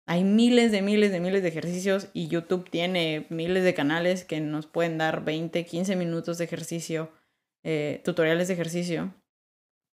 Hay 0.07 0.23
miles 0.23 0.71
de 0.71 0.81
miles 0.81 1.11
de 1.11 1.19
miles 1.19 1.43
de 1.43 1.49
ejercicios 1.49 2.09
y 2.13 2.27
YouTube 2.29 2.69
tiene 2.69 3.27
miles 3.29 3.63
de 3.63 3.75
canales 3.75 4.25
que 4.25 4.41
nos 4.41 4.65
pueden 4.65 4.97
dar 4.97 5.23
20, 5.23 5.65
15 5.65 5.95
minutos 5.95 6.39
de 6.39 6.45
ejercicio, 6.45 7.11
eh, 7.63 8.01
tutoriales 8.03 8.47
de 8.47 8.55
ejercicio. 8.55 9.13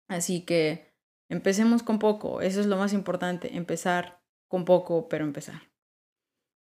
Así 0.09 0.43
que 0.43 0.95
empecemos 1.29 1.83
con 1.83 1.99
poco, 1.99 2.43
eso 2.43 2.61
es 2.61 2.67
lo 2.67 2.77
más 2.77 2.93
importante, 2.93 3.57
empezar 3.57 4.23
con 4.49 4.65
poco, 4.65 5.09
pero 5.09 5.25
empezar. 5.25 5.73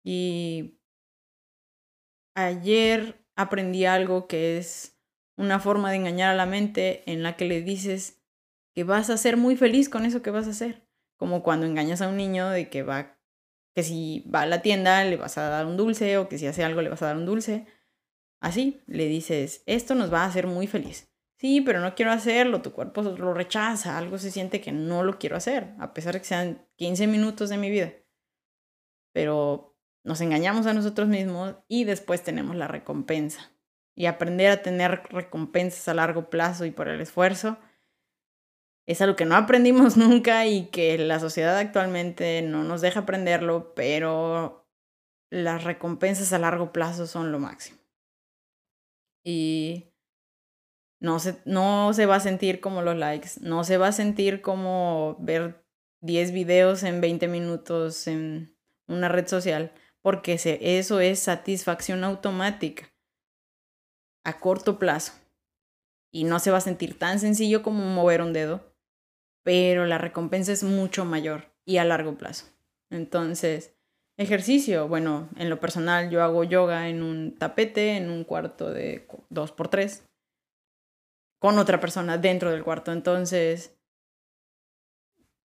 Y 0.05 0.81
ayer 2.35 3.26
aprendí 3.37 3.85
algo 3.85 4.27
que 4.27 4.59
es 4.59 4.99
una 5.37 5.61
forma 5.61 5.91
de 5.91 5.97
engañar 5.97 6.31
a 6.31 6.37
la 6.37 6.47
mente 6.47 7.03
en 7.11 7.23
la 7.23 7.37
que 7.37 7.45
le 7.45 7.63
dices 7.63 8.23
que 8.75 8.85
vas 8.85 9.11
a 9.11 9.17
ser 9.17 9.37
muy 9.37 9.57
feliz 9.57 9.89
con 9.89 10.05
eso 10.05 10.23
que 10.23 10.31
vas 10.31 10.47
a 10.47 10.51
hacer. 10.51 10.87
Como 11.17 11.43
cuando 11.43 11.67
engañas 11.67 12.03
a 12.03 12.09
un 12.09 12.17
niño 12.17 12.49
de 12.51 12.69
que 12.69 12.83
va, 12.83 13.19
que 13.75 13.83
si 13.83 14.25
va 14.35 14.43
a 14.43 14.47
la 14.47 14.63
tienda 14.63 15.05
le 15.05 15.17
vas 15.17 15.39
a 15.39 15.49
dar 15.49 15.67
un 15.67 15.77
dulce 15.77 16.19
o 16.19 16.29
que 16.29 16.39
si 16.39 16.47
hace 16.47 16.65
algo 16.65 16.83
le 16.83 16.91
vas 16.91 17.03
a 17.03 17.07
dar 17.07 17.17
un 17.17 17.27
dulce. 17.27 17.67
Así, 18.41 18.83
le 18.87 19.07
dices, 19.07 19.63
esto 19.67 19.95
nos 19.95 20.13
va 20.13 20.23
a 20.23 20.27
hacer 20.27 20.47
muy 20.47 20.67
feliz. 20.67 21.11
Sí, 21.39 21.61
pero 21.61 21.81
no 21.81 21.95
quiero 21.95 22.13
hacerlo, 22.13 22.63
tu 22.63 22.73
cuerpo 22.73 23.03
lo 23.03 23.35
rechaza, 23.35 23.99
algo 23.99 24.17
se 24.17 24.31
siente 24.31 24.63
que 24.63 24.73
no 24.73 25.03
lo 25.03 25.19
quiero 25.19 25.37
hacer, 25.37 25.75
a 25.79 25.93
pesar 25.93 26.15
de 26.15 26.21
que 26.21 26.27
sean 26.27 26.67
15 26.77 27.07
minutos 27.07 27.51
de 27.51 27.59
mi 27.59 27.71
vida. 27.71 27.93
Pero 29.13 29.76
nos 30.07 30.21
engañamos 30.21 30.67
a 30.67 30.73
nosotros 30.73 31.09
mismos 31.09 31.57
y 31.67 31.83
después 31.83 32.23
tenemos 32.23 32.55
la 32.55 32.69
recompensa. 32.69 33.51
Y 33.97 34.07
aprender 34.07 34.53
a 34.53 34.63
tener 34.63 35.03
recompensas 35.11 35.89
a 35.89 35.95
largo 35.95 36.31
plazo 36.31 36.65
y 36.65 36.71
por 36.71 36.87
el 36.87 37.01
esfuerzo 37.01 37.59
es 38.87 39.03
algo 39.03 39.17
que 39.17 39.25
no 39.25 39.35
aprendimos 39.35 39.97
nunca 39.97 40.47
y 40.47 40.67
que 40.67 40.97
la 40.97 41.19
sociedad 41.19 41.59
actualmente 41.59 42.41
no 42.43 42.63
nos 42.63 42.83
deja 42.83 43.01
aprenderlo, 43.01 43.75
pero 43.75 44.71
las 45.29 45.65
recompensas 45.65 46.33
a 46.33 46.39
largo 46.39 46.73
plazo 46.73 47.09
son 47.09 47.33
lo 47.33 47.41
máximo. 47.41 47.79
Y 49.25 49.93
no 51.01 51.19
se, 51.19 51.43
no 51.47 51.93
se 51.95 52.07
va 52.07 52.17
a 52.17 52.21
sentir 52.21 52.61
como 52.61 52.81
los 52.81 52.97
likes, 52.97 53.31
no 53.41 53.65
se 53.65 53.77
va 53.77 53.89
a 53.89 53.93
sentir 53.93 54.41
como 54.41 55.17
ver 55.19 55.67
10 56.03 56.31
videos 56.31 56.85
en 56.85 57.01
20 57.01 57.27
minutos 57.27 58.07
en 58.07 58.57
una 58.87 59.09
red 59.09 59.27
social 59.27 59.73
porque 60.07 60.39
eso 60.61 61.01
es 61.01 61.19
satisfacción 61.19 62.05
automática 62.05 62.89
a 64.25 64.39
corto 64.39 64.79
plazo. 64.79 65.15
Y 66.15 66.23
no 66.23 66.39
se 66.39 66.53
va 66.53 66.59
a 66.59 66.61
sentir 66.61 66.97
tan 66.97 67.19
sencillo 67.19 67.65
como 67.65 67.85
mover 67.87 68.23
un 68.23 68.33
dedo, 68.33 68.73
pero 69.43 69.85
la 69.85 69.99
recompensa 69.99 70.53
es 70.53 70.63
mucho 70.63 71.05
mayor 71.05 71.47
y 71.65 71.79
a 71.79 71.85
largo 71.85 72.17
plazo. 72.17 72.47
Entonces, 72.89 73.75
ejercicio, 74.17 74.87
bueno, 74.87 75.29
en 75.35 75.51
lo 75.51 75.59
personal 75.59 76.09
yo 76.09 76.23
hago 76.23 76.45
yoga 76.45 76.89
en 76.89 77.03
un 77.03 77.37
tapete, 77.37 77.97
en 77.97 78.09
un 78.09 78.23
cuarto 78.23 78.71
de 78.71 79.09
2x3, 79.31 80.05
con 81.41 81.59
otra 81.59 81.81
persona 81.81 82.17
dentro 82.17 82.53
del 82.53 82.63
cuarto. 82.63 82.93
Entonces, 82.93 83.76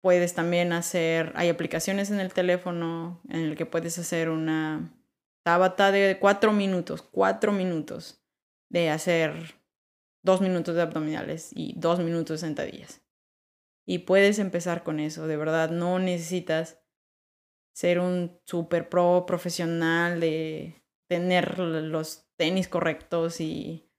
Puedes 0.07 0.35
también 0.35 0.73
hacer, 0.73 1.33
hay 1.35 1.49
aplicaciones 1.49 2.13
en 2.13 2.21
el 2.21 2.33
teléfono 2.33 3.21
en 3.29 3.41
el 3.41 3.57
que 3.57 3.67
puedes 3.67 3.99
hacer 3.99 4.31
una 4.31 4.97
tabata 5.43 5.91
de 5.91 6.21
cuatro 6.21 6.53
minutos, 6.53 7.03
cuatro 7.03 7.51
minutos 7.51 8.23
de 8.69 8.91
hacer 8.91 9.57
dos 10.23 10.41
minutos 10.41 10.77
de 10.77 10.83
abdominales 10.83 11.51
y 11.57 11.75
dos 11.77 11.99
minutos 11.99 12.41
de 12.41 12.47
sentadillas. 12.47 13.03
Y 13.85 13.99
puedes 13.99 14.39
empezar 14.39 14.85
con 14.85 15.01
eso, 15.01 15.27
de 15.27 15.37
verdad, 15.37 15.71
no 15.71 15.99
necesitas 15.99 16.79
ser 17.75 17.99
un 17.99 18.41
super 18.45 18.89
pro 18.89 19.25
profesional 19.27 20.21
de 20.21 20.85
tener 21.09 21.59
los 21.59 22.29
tenis 22.37 22.69
correctos 22.69 23.41
y, 23.41 23.91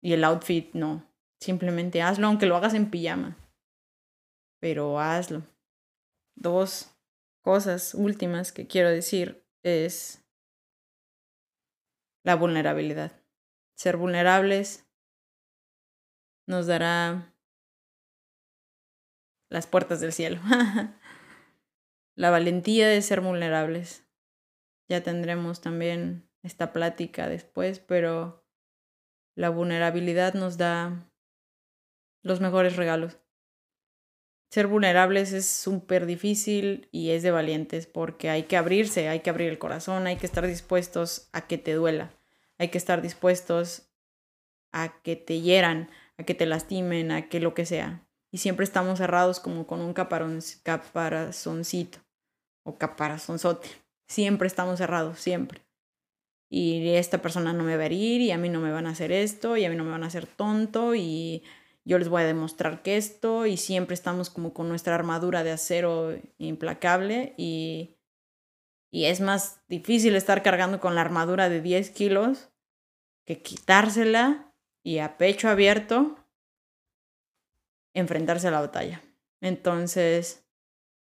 y 0.00 0.14
el 0.14 0.24
outfit, 0.24 0.72
no. 0.72 1.14
Simplemente 1.38 2.00
hazlo 2.00 2.28
aunque 2.28 2.46
lo 2.46 2.56
hagas 2.56 2.72
en 2.72 2.90
pijama 2.90 3.36
pero 4.64 4.98
hazlo. 4.98 5.42
Dos 6.36 6.96
cosas 7.42 7.92
últimas 7.92 8.50
que 8.50 8.66
quiero 8.66 8.88
decir 8.88 9.46
es 9.62 10.24
la 12.24 12.34
vulnerabilidad. 12.34 13.12
Ser 13.76 13.98
vulnerables 13.98 14.88
nos 16.46 16.66
dará 16.66 17.34
las 19.50 19.66
puertas 19.66 20.00
del 20.00 20.14
cielo. 20.14 20.40
la 22.14 22.30
valentía 22.30 22.88
de 22.88 23.02
ser 23.02 23.20
vulnerables. 23.20 24.06
Ya 24.88 25.02
tendremos 25.02 25.60
también 25.60 26.26
esta 26.42 26.72
plática 26.72 27.28
después, 27.28 27.80
pero 27.80 28.48
la 29.34 29.50
vulnerabilidad 29.50 30.32
nos 30.32 30.56
da 30.56 31.06
los 32.22 32.40
mejores 32.40 32.76
regalos 32.76 33.18
ser 34.54 34.68
vulnerables 34.68 35.32
es 35.32 35.48
súper 35.48 36.06
difícil 36.06 36.88
y 36.92 37.10
es 37.10 37.24
de 37.24 37.32
valientes 37.32 37.88
porque 37.88 38.30
hay 38.30 38.44
que 38.44 38.56
abrirse, 38.56 39.08
hay 39.08 39.18
que 39.18 39.30
abrir 39.30 39.48
el 39.48 39.58
corazón, 39.58 40.06
hay 40.06 40.14
que 40.14 40.26
estar 40.26 40.46
dispuestos 40.46 41.28
a 41.32 41.48
que 41.48 41.58
te 41.58 41.72
duela, 41.72 42.12
hay 42.58 42.68
que 42.68 42.78
estar 42.78 43.02
dispuestos 43.02 43.90
a 44.70 45.02
que 45.02 45.16
te 45.16 45.40
hieran, 45.40 45.90
a 46.18 46.22
que 46.22 46.34
te 46.34 46.46
lastimen, 46.46 47.10
a 47.10 47.28
que 47.28 47.40
lo 47.40 47.52
que 47.52 47.66
sea. 47.66 48.06
Y 48.30 48.38
siempre 48.38 48.62
estamos 48.62 48.98
cerrados 48.98 49.40
como 49.40 49.66
con 49.66 49.80
un 49.80 49.92
caparazoncito 49.92 51.98
o 52.62 52.78
caparazonzote. 52.78 53.68
Siempre 54.06 54.46
estamos 54.46 54.78
cerrados, 54.78 55.18
siempre. 55.18 55.62
Y 56.48 56.90
esta 56.90 57.20
persona 57.20 57.52
no 57.52 57.64
me 57.64 57.76
va 57.76 57.82
a 57.82 57.86
herir 57.86 58.20
y 58.20 58.30
a 58.30 58.38
mí 58.38 58.50
no 58.50 58.60
me 58.60 58.70
van 58.70 58.86
a 58.86 58.90
hacer 58.90 59.10
esto 59.10 59.56
y 59.56 59.64
a 59.64 59.68
mí 59.68 59.74
no 59.74 59.82
me 59.82 59.90
van 59.90 60.04
a 60.04 60.06
hacer 60.06 60.28
tonto 60.28 60.94
y 60.94 61.42
yo 61.84 61.98
les 61.98 62.08
voy 62.08 62.22
a 62.22 62.26
demostrar 62.26 62.82
que 62.82 62.96
esto 62.96 63.46
y 63.46 63.56
siempre 63.56 63.94
estamos 63.94 64.30
como 64.30 64.54
con 64.54 64.68
nuestra 64.68 64.94
armadura 64.94 65.44
de 65.44 65.52
acero 65.52 66.16
implacable 66.38 67.34
y, 67.36 67.98
y 68.90 69.04
es 69.04 69.20
más 69.20 69.60
difícil 69.68 70.16
estar 70.16 70.42
cargando 70.42 70.80
con 70.80 70.94
la 70.94 71.02
armadura 71.02 71.48
de 71.48 71.60
10 71.60 71.90
kilos 71.90 72.48
que 73.26 73.42
quitársela 73.42 74.52
y 74.82 74.98
a 74.98 75.18
pecho 75.18 75.48
abierto 75.48 76.16
enfrentarse 77.92 78.48
a 78.48 78.50
la 78.50 78.60
batalla. 78.60 79.02
Entonces, 79.40 80.44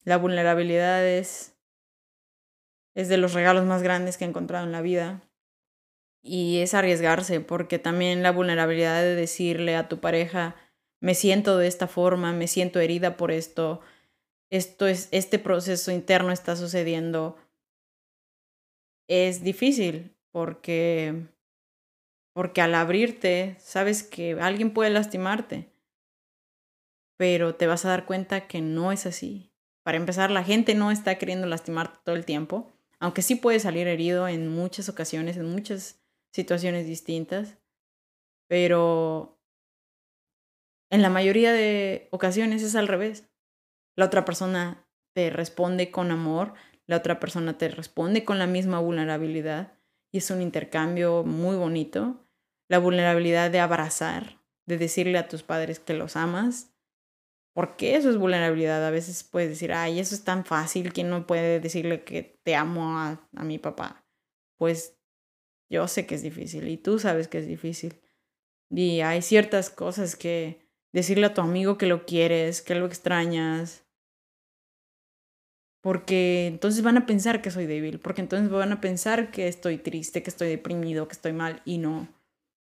la 0.05 0.19
vulnerabilidad 0.19 1.07
es, 1.07 1.57
es 2.95 3.09
de 3.09 3.17
los 3.17 3.33
regalos 3.33 3.65
más 3.65 3.83
grandes 3.83 4.17
que 4.17 4.25
he 4.25 4.29
encontrado 4.29 4.65
en 4.65 4.73
la 4.73 4.83
vida 4.83 5.23
y 6.23 6.59
es 6.59 6.75
arriesgarse, 6.75 7.41
porque 7.41 7.79
también 7.79 8.23
la 8.23 8.33
vulnerabilidad 8.33 9.01
de 9.03 9.15
decirle 9.15 9.77
a 9.77 9.89
tu 9.89 10.01
pareja, 10.01 10.57
me 11.01 11.15
siento 11.15 11.59
de 11.59 11.67
esta 11.67 11.87
forma, 11.89 12.33
me 12.33 12.49
siento 12.49 12.81
herida 12.81 13.17
por 13.17 13.31
esto, 13.31 13.81
esto 14.51 14.87
es, 14.87 15.09
este 15.11 15.39
proceso 15.39 15.91
interno 15.91 16.33
está 16.33 16.57
sucediendo, 16.57 17.37
es 19.09 19.43
difícil, 19.43 20.17
porque, 20.33 21.27
porque 22.35 22.61
al 22.61 22.75
abrirte, 22.75 23.57
sabes 23.59 24.03
que 24.03 24.33
alguien 24.41 24.73
puede 24.73 24.91
lastimarte, 24.91 25.71
pero 27.17 27.55
te 27.55 27.67
vas 27.67 27.85
a 27.85 27.91
dar 27.91 28.07
cuenta 28.07 28.47
que 28.47 28.61
no 28.61 28.93
es 28.93 29.07
así. 29.07 29.53
Para 29.85 29.99
empezar, 29.99 30.31
la 30.31 30.45
gente 30.45 30.75
no 30.75 30.91
está 30.91 31.17
queriendo 31.17 31.47
lastimarte 31.47 32.01
todo 32.05 32.17
el 32.17 32.25
tiempo, 32.25 32.73
aunque 32.99 33.23
sí 33.23 33.37
puede 33.37 33.61
salir 33.61 33.87
herido 33.87 34.27
en 34.29 34.49
muchas 34.49 34.89
ocasiones, 34.89 35.37
en 35.37 35.47
muchas 35.47 36.01
situaciones 36.33 36.87
distintas, 36.87 37.59
pero 38.49 39.36
en 40.91 41.03
la 41.03 41.11
mayoría 41.11 41.53
de 41.53 42.09
ocasiones 42.11 42.63
es 42.63 42.75
al 42.77 42.89
revés. 42.89 43.29
La 43.97 44.07
otra 44.07 44.25
persona 44.25 44.87
te 45.15 45.31
responde 45.31 45.91
con 45.91 46.11
amor, 46.11 46.55
la 46.87 46.99
otra 46.99 47.19
persona 47.19 47.59
te 47.59 47.69
responde 47.69 48.25
con 48.25 48.39
la 48.39 48.47
misma 48.47 48.79
vulnerabilidad 48.79 49.73
y 50.13 50.19
es 50.19 50.31
un 50.31 50.43
intercambio 50.43 51.25
muy 51.25 51.57
bonito. 51.57 52.27
La 52.69 52.79
vulnerabilidad 52.79 53.51
de 53.51 53.61
abrazar, 53.61 54.43
de 54.67 54.77
decirle 54.77 55.19
a 55.19 55.29
tus 55.29 55.43
padres 55.43 55.79
que 55.81 55.95
los 55.95 56.17
amas, 56.17 56.75
porque 57.55 57.97
eso 57.97 58.11
es 58.11 58.19
vulnerabilidad. 58.19 58.85
A 58.85 58.91
veces 58.91 59.25
puedes 59.25 59.49
decir, 59.49 59.73
ay, 59.73 59.99
eso 59.99 60.15
es 60.15 60.25
tan 60.25 60.45
fácil, 60.45 60.93
¿quién 60.93 61.09
no 61.09 61.27
puede 61.27 61.61
decirle 61.61 62.05
que 62.05 62.39
te 62.43 62.55
amo 62.55 62.99
a, 62.99 63.29
a 63.35 63.45
mi 63.45 63.59
papá? 63.59 64.05
Pues 64.59 64.99
yo 65.71 65.89
sé 65.89 66.07
que 66.07 66.17
es 66.17 66.23
difícil 66.23 66.69
y 66.69 66.77
tú 66.77 66.99
sabes 66.99 67.29
que 67.29 67.39
es 67.39 67.47
difícil. 67.47 68.01
Y 68.71 69.01
hay 69.01 69.23
ciertas 69.23 69.71
cosas 69.71 70.17
que 70.17 70.66
decirle 70.93 71.27
a 71.27 71.35
tu 71.35 71.41
amigo 71.41 71.79
que 71.79 71.87
lo 71.87 72.07
quieres, 72.07 72.63
que 72.63 72.75
lo 72.75 72.87
extrañas. 72.87 73.85
Porque 75.83 76.47
entonces 76.47 76.83
van 76.83 76.97
a 76.97 77.07
pensar 77.07 77.43
que 77.43 77.51
soy 77.51 77.67
débil, 77.67 78.01
porque 78.01 78.21
entonces 78.21 78.51
van 78.51 78.73
a 78.73 78.81
pensar 78.81 79.31
que 79.31 79.47
estoy 79.47 79.79
triste, 79.79 80.23
que 80.23 80.31
estoy 80.31 80.49
deprimido, 80.49 81.07
que 81.07 81.13
estoy 81.13 81.33
mal 81.33 81.63
y 81.65 81.79
no. 81.79 82.09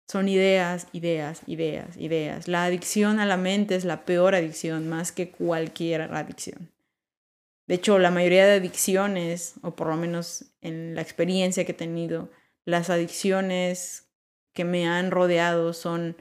Son 0.08 0.28
ideas, 0.28 0.88
ideas, 0.92 1.42
ideas, 1.46 1.96
ideas. 1.96 2.48
La 2.48 2.64
adicción 2.64 3.20
a 3.20 3.26
la 3.26 3.36
mente 3.36 3.76
es 3.76 3.84
la 3.84 4.04
peor 4.04 4.34
adicción 4.34 4.88
más 4.88 5.12
que 5.12 5.30
cualquier 5.30 6.02
adicción. 6.02 6.72
De 7.68 7.76
hecho, 7.76 8.00
la 8.00 8.10
mayoría 8.10 8.46
de 8.46 8.54
adicciones, 8.54 9.54
o 9.62 9.76
por 9.76 9.86
lo 9.86 9.96
menos 9.96 10.46
en 10.60 10.96
la 10.96 11.02
experiencia 11.02 11.64
que 11.64 11.70
he 11.70 11.76
tenido, 11.76 12.28
las 12.64 12.90
adicciones 12.90 14.10
que 14.52 14.64
me 14.64 14.88
han 14.88 15.12
rodeado 15.12 15.72
son 15.72 16.16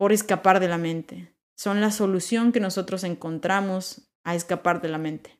por 0.00 0.14
escapar 0.14 0.60
de 0.60 0.68
la 0.68 0.78
mente. 0.78 1.36
Son 1.54 1.82
la 1.82 1.90
solución 1.90 2.52
que 2.52 2.60
nosotros 2.60 3.04
encontramos 3.04 4.10
a 4.24 4.34
escapar 4.34 4.80
de 4.80 4.88
la 4.88 4.96
mente. 4.96 5.38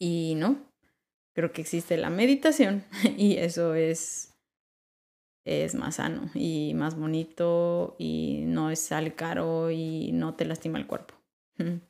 Y 0.00 0.34
no, 0.36 0.58
creo 1.32 1.52
que 1.52 1.60
existe 1.60 1.96
la 1.96 2.10
meditación 2.10 2.84
y 3.16 3.36
eso 3.36 3.76
es, 3.76 4.34
es 5.44 5.76
más 5.76 5.94
sano 5.94 6.28
y 6.34 6.72
más 6.74 6.96
bonito 6.98 7.94
y 8.00 8.42
no 8.46 8.72
es 8.72 8.80
sale 8.80 9.14
caro 9.14 9.70
y 9.70 10.10
no 10.10 10.34
te 10.34 10.44
lastima 10.44 10.78
el 10.78 10.88
cuerpo. 10.88 11.14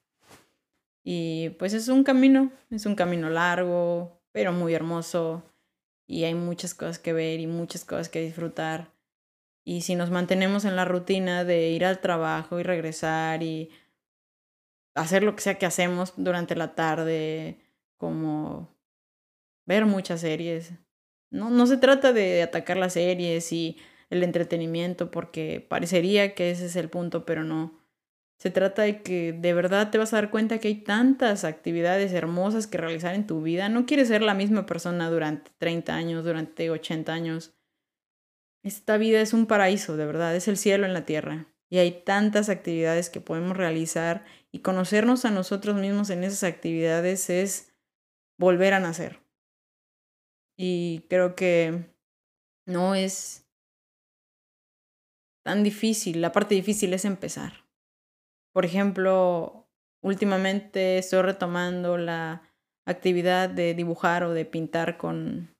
Y 1.03 1.48
pues 1.59 1.72
es 1.72 1.88
un 1.88 2.05
camino, 2.05 2.53
es 2.68 2.85
un 2.85 2.94
camino 2.94 3.31
largo, 3.31 4.20
pero 4.33 4.53
muy 4.53 4.74
hermoso 4.74 5.42
y 6.07 6.24
hay 6.24 6.35
muchas 6.35 6.74
cosas 6.74 6.98
que 6.98 7.14
ver 7.14 7.40
y 7.40 7.46
muchas 7.46 7.87
cosas 7.87 8.11
que 8.11 8.20
disfrutar. 8.20 8.92
Y 9.64 9.83
si 9.83 9.94
nos 9.94 10.11
mantenemos 10.11 10.64
en 10.64 10.77
la 10.77 10.85
rutina 10.85 11.44
de 11.44 11.70
ir 11.70 11.85
al 11.85 12.01
trabajo 12.01 12.59
y 12.59 12.62
regresar 12.62 13.42
y 13.42 13.70
hacer 14.94 15.23
lo 15.23 15.37
que 15.37 15.42
sea 15.42 15.59
que 15.59 15.66
hacemos 15.66 16.14
durante 16.16 16.57
la 16.57 16.75
tarde, 16.75 17.61
como 17.96 18.75
ver 19.66 19.87
muchas 19.87 20.20
series. 20.20 20.73
No, 21.31 21.51
no 21.51 21.66
se 21.66 21.77
trata 21.77 22.12
de 22.12 22.42
atacar 22.42 22.77
las 22.77 22.94
series 22.94 23.53
y 23.53 23.79
el 24.11 24.25
entretenimiento, 24.25 25.11
porque 25.11 25.64
parecería 25.68 26.35
que 26.35 26.51
ese 26.51 26.66
es 26.66 26.77
el 26.77 26.88
punto, 26.90 27.25
pero 27.25 27.44
no. 27.44 27.81
Se 28.38 28.51
trata 28.51 28.83
de 28.83 29.03
que 29.03 29.33
de 29.35 29.53
verdad 29.53 29.90
te 29.90 29.99
vas 29.99 30.12
a 30.12 30.16
dar 30.16 30.31
cuenta 30.31 30.59
que 30.59 30.68
hay 30.68 30.77
tantas 30.77 31.44
actividades 31.44 32.12
hermosas 32.12 32.66
que 32.66 32.79
realizar 32.79 33.14
en 33.14 33.27
tu 33.27 33.42
vida. 33.42 33.68
No 33.68 33.85
quieres 33.85 34.09
ser 34.09 34.23
la 34.23 34.35
misma 34.35 34.64
persona 34.66 35.11
durante 35.11 35.51
30 35.59 35.94
años, 35.94 36.25
durante 36.25 36.70
80 36.70 37.12
años. 37.12 37.55
Esta 38.62 38.99
vida 38.99 39.20
es 39.20 39.33
un 39.33 39.46
paraíso, 39.46 39.96
de 39.96 40.07
verdad, 40.07 40.37
es 40.37 40.49
el 40.49 40.57
cielo 40.57 40.87
en 40.87 40.92
la 40.92 41.07
tierra. 41.07 41.46
Y 41.70 41.79
hay 41.79 42.03
tantas 42.03 42.49
actividades 42.49 43.11
que 43.11 43.20
podemos 43.20 43.57
realizar 43.57 44.25
y 44.51 44.61
conocernos 44.61 45.25
a 45.25 45.31
nosotros 45.31 45.77
mismos 45.77 46.11
en 46.11 46.25
esas 46.25 46.42
actividades 46.44 47.31
es 47.31 47.73
volver 48.38 48.75
a 48.75 48.81
nacer. 48.81 49.20
Y 50.59 51.07
creo 51.09 51.37
que 51.37 51.94
no 52.66 52.94
es 52.94 53.46
tan 55.44 55.62
difícil. 55.62 56.20
La 56.20 56.33
parte 56.33 56.55
difícil 56.55 56.92
es 56.92 57.05
empezar. 57.05 57.64
Por 58.53 58.64
ejemplo, 58.64 59.68
últimamente 60.03 60.99
estoy 60.99 61.23
retomando 61.23 61.96
la 61.96 62.42
actividad 62.85 63.49
de 63.49 63.75
dibujar 63.75 64.25
o 64.25 64.35
de 64.35 64.44
pintar 64.44 64.99
con 64.99 65.55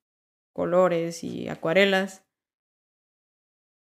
colores 0.53 1.23
y 1.23 1.49
acuarelas. 1.49 2.25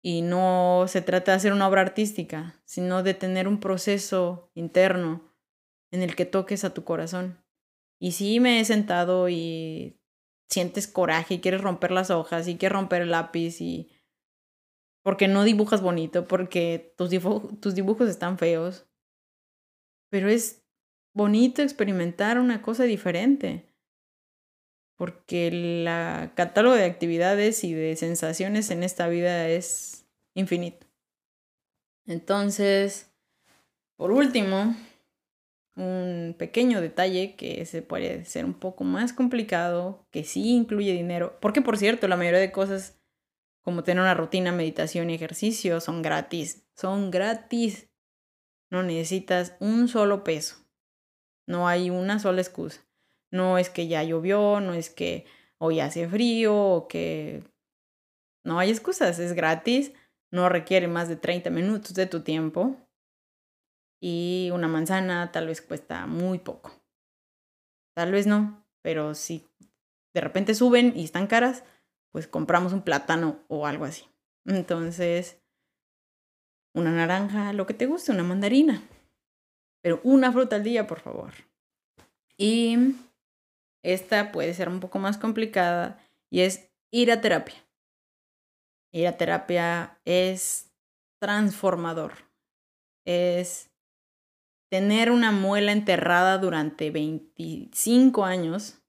Y 0.03 0.23
no 0.23 0.87
se 0.89 1.03
trata 1.03 1.33
de 1.33 1.37
hacer 1.37 1.53
una 1.53 1.69
obra 1.69 1.83
artística, 1.83 2.61
sino 2.65 3.03
de 3.03 3.15
tener 3.15 3.47
un 3.47 3.61
proceso 3.61 4.51
interno 4.55 5.35
en 5.91 6.03
el 6.03 6.17
que 6.17 6.25
toques 6.25 6.65
a 6.65 6.73
tu 6.73 6.85
corazón. 6.85 7.45
Y 7.99 8.13
sí 8.13 8.41
me 8.41 8.61
he 8.61 8.65
sentado 8.65 9.29
y 9.29 10.01
sientes 10.49 10.89
coraje 10.89 11.35
y 11.35 11.41
quieres 11.41 11.61
romper 11.61 11.91
las 11.91 12.11
hojas 12.11 12.49
y 12.49 12.57
quieres 12.57 12.77
romper 12.77 13.03
el 13.03 13.11
lápiz 13.11 13.61
y 13.61 13.93
porque 15.03 15.29
no 15.29 15.45
dibujas 15.45 15.81
bonito, 15.81 16.27
porque 16.27 16.95
tus, 16.97 17.11
tus 17.61 17.75
dibujos 17.75 18.09
están 18.09 18.39
feos, 18.39 18.87
pero 20.11 20.29
es 20.29 20.67
bonito 21.15 21.63
experimentar 21.63 22.39
una 22.39 22.63
cosa 22.63 22.85
diferente, 22.85 23.70
porque 25.01 25.47
el 25.47 25.87
catálogo 26.35 26.75
de 26.75 26.85
actividades 26.85 27.65
y 27.65 27.73
de 27.73 27.97
sensaciones 27.97 28.71
en 28.71 28.83
esta 28.83 29.09
vida 29.09 29.49
es 29.49 30.05
infinito. 30.35 30.87
Entonces, 32.05 33.11
por 33.97 34.11
último, 34.11 34.77
un 35.75 36.35
pequeño 36.39 36.83
detalle 36.83 37.35
que 37.35 37.65
se 37.65 37.81
puede 37.81 38.27
ser 38.27 38.45
un 38.45 38.53
poco 38.53 38.85
más 38.85 39.15
complicado, 39.15 40.07
que 40.11 40.23
sí 40.23 40.51
incluye 40.51 40.93
dinero, 40.93 41.39
porque 41.41 41.63
por 41.63 41.79
cierto, 41.79 42.07
la 42.07 42.19
mayoría 42.19 42.41
de 42.41 42.53
cosas 42.53 43.01
como 43.63 43.85
tener 43.85 44.03
una 44.03 44.13
rutina, 44.13 44.53
meditación 44.53 45.09
y 45.09 45.15
ejercicio 45.15 45.81
son 45.81 46.03
gratis, 46.03 46.67
son 46.77 47.11
gratis. 47.11 47.89
No 48.69 48.83
necesitas 48.83 49.57
un 49.61 49.89
solo 49.89 50.25
peso. 50.25 50.57
No 51.47 51.69
hay 51.69 51.89
una 51.89 52.19
sola 52.19 52.43
excusa. 52.43 52.83
No 53.31 53.59
es 53.59 53.71
que 53.71 53.87
ya 53.89 54.03
llovió, 54.03 54.61
no 54.61 54.75
es 54.75 54.91
que 54.91 55.27
hoy 55.59 55.81
hace 55.81 56.09
frío 56.09 56.57
o 56.57 56.89
que... 56.89 57.45
No 58.45 58.59
hay 58.59 58.71
excusas, 58.71 59.19
es 59.19 59.35
gratis, 59.35 59.93
no 60.33 60.49
requiere 60.49 60.89
más 60.89 61.09
de 61.09 61.17
30 61.17 61.51
minutos 61.51 61.95
de 61.95 62.07
tu 62.07 62.23
tiempo 62.23 62.77
y 64.01 64.51
una 64.53 64.67
manzana 64.67 65.31
tal 65.31 65.47
vez 65.47 65.61
cuesta 65.61 66.07
muy 66.07 66.39
poco. 66.39 66.73
Tal 67.95 68.13
vez 68.13 68.27
no, 68.27 68.65
pero 68.83 69.15
si 69.15 69.47
de 70.15 70.21
repente 70.21 70.55
suben 70.55 70.95
y 70.97 71.05
están 71.05 71.27
caras, 71.27 71.65
pues 72.13 72.27
compramos 72.27 72.73
un 72.73 72.83
plátano 72.83 73.41
o 73.49 73.67
algo 73.67 73.85
así. 73.85 74.07
Entonces, 74.47 75.41
una 76.75 76.93
naranja, 76.93 77.53
lo 77.53 77.67
que 77.67 77.75
te 77.75 77.87
guste, 77.87 78.13
una 78.13 78.23
mandarina. 78.23 78.83
Pero 79.83 80.01
una 80.03 80.33
fruta 80.33 80.57
al 80.57 80.65
día, 80.65 80.87
por 80.87 81.01
favor. 81.01 81.33
Y 82.37 82.95
esta 83.83 84.33
puede 84.33 84.55
ser 84.55 84.69
un 84.69 84.81
poco 84.81 84.99
más 84.99 85.19
complicada 85.19 85.99
y 86.31 86.41
es 86.41 86.71
ir 86.91 87.11
a 87.13 87.21
terapia. 87.21 87.57
Ir 88.93 89.07
a 89.07 89.17
terapia 89.17 90.01
es 90.05 90.73
transformador. 91.21 92.13
Es 93.05 93.71
tener 94.71 95.11
una 95.11 95.33
muela 95.33 95.73
enterrada 95.73 96.39
durante 96.39 96.91
25 96.91 98.25
años 98.25 98.81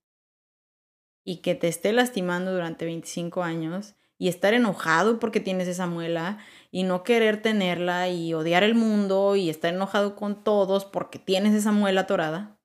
y 1.24 1.38
que 1.38 1.54
te 1.54 1.68
esté 1.68 1.92
lastimando 1.92 2.52
durante 2.52 2.84
25 2.84 3.42
años 3.42 3.94
y 4.18 4.28
estar 4.28 4.54
enojado 4.54 5.18
porque 5.18 5.40
tienes 5.40 5.66
esa 5.66 5.86
muela 5.86 6.38
y 6.70 6.84
no 6.84 7.02
querer 7.02 7.42
tenerla 7.42 8.08
y 8.08 8.34
odiar 8.34 8.62
el 8.62 8.74
mundo 8.74 9.34
y 9.34 9.50
estar 9.50 9.74
enojado 9.74 10.14
con 10.14 10.44
todos 10.44 10.84
porque 10.84 11.18
tienes 11.18 11.54
esa 11.54 11.72
muela 11.72 12.02
atorada. 12.02 12.61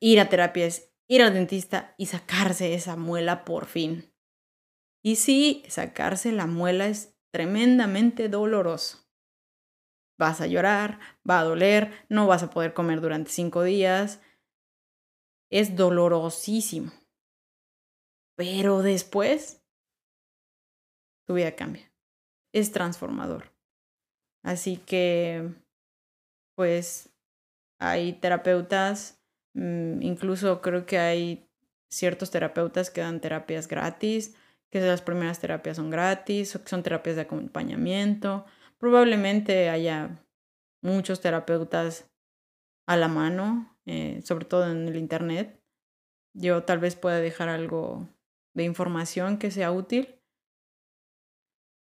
Ir 0.00 0.20
a 0.20 0.28
terapia 0.28 0.66
es 0.66 0.92
ir 1.08 1.22
al 1.22 1.34
dentista 1.34 1.94
y 1.98 2.06
sacarse 2.06 2.74
esa 2.74 2.96
muela 2.96 3.44
por 3.44 3.66
fin. 3.66 4.12
Y 5.02 5.16
sí, 5.16 5.64
sacarse 5.68 6.32
la 6.32 6.46
muela 6.46 6.86
es 6.86 7.16
tremendamente 7.32 8.28
doloroso. 8.28 9.08
Vas 10.18 10.40
a 10.40 10.46
llorar, 10.46 10.98
va 11.28 11.40
a 11.40 11.44
doler, 11.44 11.92
no 12.08 12.26
vas 12.26 12.42
a 12.42 12.50
poder 12.50 12.74
comer 12.74 13.00
durante 13.00 13.30
cinco 13.30 13.62
días. 13.62 14.20
Es 15.50 15.76
dolorosísimo. 15.76 16.92
Pero 18.36 18.82
después, 18.82 19.64
tu 21.26 21.34
vida 21.34 21.54
cambia. 21.54 21.92
Es 22.52 22.72
transformador. 22.72 23.52
Así 24.44 24.76
que, 24.76 25.54
pues, 26.56 27.10
hay 27.80 28.14
terapeutas, 28.14 29.17
incluso 29.54 30.60
creo 30.60 30.86
que 30.86 30.98
hay 30.98 31.48
ciertos 31.90 32.30
terapeutas 32.30 32.90
que 32.90 33.00
dan 33.00 33.20
terapias 33.20 33.68
gratis, 33.68 34.34
que 34.70 34.80
las 34.80 35.02
primeras 35.02 35.40
terapias 35.40 35.76
son 35.76 35.90
gratis, 35.90 36.54
o 36.54 36.62
que 36.62 36.68
son 36.68 36.82
terapias 36.82 37.16
de 37.16 37.22
acompañamiento. 37.22 38.44
Probablemente 38.78 39.70
haya 39.70 40.22
muchos 40.82 41.20
terapeutas 41.20 42.10
a 42.86 42.96
la 42.96 43.08
mano, 43.08 43.76
eh, 43.86 44.20
sobre 44.24 44.44
todo 44.44 44.70
en 44.70 44.88
el 44.88 44.96
Internet. 44.96 45.60
Yo 46.34 46.64
tal 46.64 46.78
vez 46.78 46.94
pueda 46.94 47.18
dejar 47.20 47.48
algo 47.48 48.08
de 48.54 48.64
información 48.64 49.38
que 49.38 49.50
sea 49.50 49.72
útil. 49.72 50.20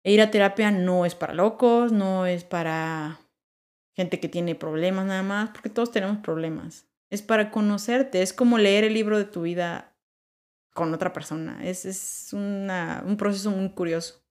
Ir 0.03 0.21
a 0.21 0.31
terapia 0.31 0.71
no 0.71 1.05
es 1.05 1.15
para 1.15 1.33
locos, 1.33 1.91
no 1.91 2.25
es 2.25 2.45
para 2.45 3.19
gente 3.93 4.19
que 4.19 4.29
tiene 4.29 4.55
problemas 4.55 5.05
nada 5.05 5.23
más, 5.23 5.49
porque 5.49 5.69
todos 5.69 5.91
tenemos 5.91 6.17
problemas. 6.19 6.87
Es 7.09 7.21
para 7.21 7.51
conocerte, 7.51 8.21
es 8.21 8.33
como 8.33 8.57
leer 8.57 8.83
el 8.83 8.93
libro 8.93 9.17
de 9.17 9.25
tu 9.25 9.43
vida 9.43 9.97
con 10.73 10.93
otra 10.93 11.13
persona. 11.13 11.59
Es, 11.63 11.85
es 11.85 12.33
una, 12.33 13.03
un 13.05 13.17
proceso 13.17 13.51
muy 13.51 13.71
curioso. 13.71 14.23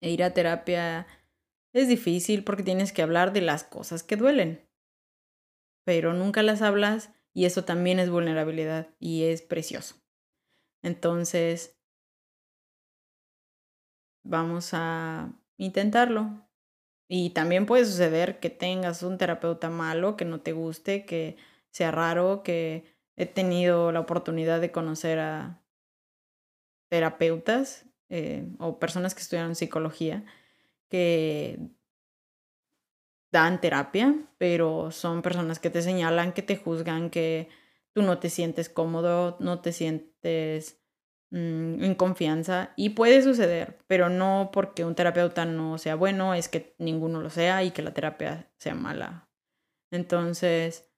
E 0.00 0.10
ir 0.10 0.22
a 0.22 0.34
terapia 0.34 1.06
es 1.72 1.88
difícil 1.88 2.44
porque 2.44 2.62
tienes 2.62 2.92
que 2.92 3.02
hablar 3.02 3.32
de 3.32 3.42
las 3.42 3.64
cosas 3.64 4.02
que 4.02 4.16
duelen, 4.16 4.66
pero 5.84 6.14
nunca 6.14 6.42
las 6.42 6.62
hablas 6.62 7.12
y 7.34 7.44
eso 7.44 7.64
también 7.64 7.98
es 7.98 8.08
vulnerabilidad 8.08 8.94
y 8.98 9.24
es 9.24 9.42
precioso. 9.42 9.96
Entonces, 10.82 11.78
vamos 14.24 14.70
a 14.72 15.32
intentarlo. 15.58 16.45
Y 17.08 17.30
también 17.30 17.66
puede 17.66 17.84
suceder 17.84 18.40
que 18.40 18.50
tengas 18.50 19.02
un 19.02 19.18
terapeuta 19.18 19.70
malo, 19.70 20.16
que 20.16 20.24
no 20.24 20.40
te 20.40 20.52
guste, 20.52 21.04
que 21.06 21.36
sea 21.70 21.90
raro, 21.90 22.42
que 22.42 22.84
he 23.16 23.26
tenido 23.26 23.92
la 23.92 24.00
oportunidad 24.00 24.60
de 24.60 24.72
conocer 24.72 25.18
a 25.18 25.62
terapeutas 26.88 27.86
eh, 28.08 28.48
o 28.58 28.78
personas 28.78 29.14
que 29.14 29.20
estudiaron 29.20 29.54
psicología 29.54 30.24
que 30.88 31.58
dan 33.32 33.60
terapia, 33.60 34.14
pero 34.38 34.90
son 34.90 35.22
personas 35.22 35.58
que 35.58 35.70
te 35.70 35.82
señalan, 35.82 36.32
que 36.32 36.42
te 36.42 36.56
juzgan, 36.56 37.10
que 37.10 37.48
tú 37.92 38.02
no 38.02 38.18
te 38.18 38.30
sientes 38.30 38.68
cómodo, 38.68 39.36
no 39.40 39.60
te 39.60 39.72
sientes 39.72 40.80
mm, 41.30 41.82
en 41.84 41.94
confianza 41.94 42.72
y 42.76 42.90
puede 42.90 43.22
suceder, 43.22 43.78
pero 43.86 44.08
no 44.08 44.50
porque 44.52 44.84
un 44.84 44.94
terapeuta 44.94 45.44
no 45.44 45.78
sea 45.78 45.94
bueno, 45.94 46.34
es 46.34 46.48
que 46.48 46.74
ninguno 46.78 47.20
lo 47.20 47.30
sea 47.30 47.64
y 47.64 47.70
que 47.70 47.82
la 47.82 47.94
terapia 47.94 48.50
sea 48.58 48.74
mala. 48.74 49.28
Entonces, 49.90 50.90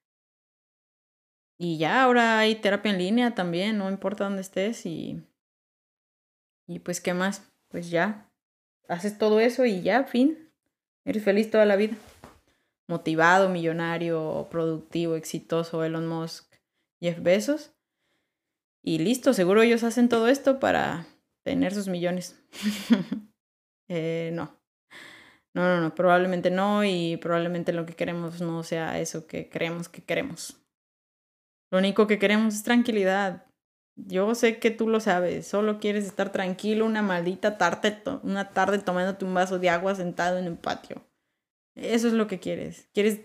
y 1.57 1.77
ya 1.77 2.03
ahora 2.03 2.39
hay 2.39 2.55
terapia 2.55 2.91
en 2.91 2.97
línea 2.97 3.35
también, 3.35 3.77
no 3.77 3.89
importa 3.89 4.23
dónde 4.23 4.41
estés 4.41 4.85
y, 4.85 5.21
y 6.67 6.79
pues 6.79 7.01
qué 7.01 7.13
más, 7.13 7.51
pues 7.67 7.89
ya, 7.89 8.31
haces 8.87 9.17
todo 9.17 9.39
eso 9.39 9.65
y 9.65 9.81
ya, 9.81 10.03
fin, 10.05 10.51
eres 11.05 11.23
feliz 11.23 11.51
toda 11.51 11.65
la 11.65 11.75
vida. 11.75 11.95
Motivado, 12.87 13.49
millonario, 13.49 14.47
productivo, 14.49 15.15
exitoso, 15.15 15.83
Elon 15.83 16.07
Musk 16.07 16.49
Jeff 17.01 17.21
Bezos. 17.21 17.71
Y 18.83 18.99
listo, 18.99 19.33
seguro 19.33 19.61
ellos 19.61 19.83
hacen 19.83 20.09
todo 20.09 20.27
esto 20.27 20.59
para 20.59 21.07
tener 21.43 21.73
sus 21.73 21.87
millones. 21.87 22.41
eh, 23.89 24.31
no. 24.33 24.57
No, 25.53 25.63
no, 25.63 25.81
no, 25.81 25.95
probablemente 25.95 26.51
no 26.51 26.85
y 26.85 27.17
probablemente 27.17 27.73
lo 27.73 27.85
que 27.85 27.95
queremos 27.95 28.39
no 28.39 28.63
sea 28.63 28.99
eso 28.99 29.25
que 29.25 29.49
creemos 29.49 29.89
que 29.89 30.03
queremos. 30.03 30.61
Lo 31.71 31.79
único 31.79 32.07
que 32.07 32.19
queremos 32.19 32.53
es 32.55 32.63
tranquilidad. 32.63 33.45
Yo 33.95 34.33
sé 34.35 34.59
que 34.59 34.71
tú 34.71 34.87
lo 34.87 34.99
sabes, 34.99 35.47
solo 35.47 35.79
quieres 35.79 36.05
estar 36.05 36.31
tranquilo 36.31 36.85
una 36.85 37.01
maldita 37.01 37.57
tarde, 37.57 38.01
una 38.23 38.51
tarde 38.51 38.79
tomándote 38.79 39.25
un 39.25 39.33
vaso 39.33 39.59
de 39.59 39.69
agua 39.69 39.95
sentado 39.95 40.37
en 40.37 40.47
un 40.47 40.57
patio. 40.57 41.03
Eso 41.75 42.07
es 42.07 42.13
lo 42.13 42.27
que 42.27 42.39
quieres. 42.39 42.89
Quieres 42.93 43.21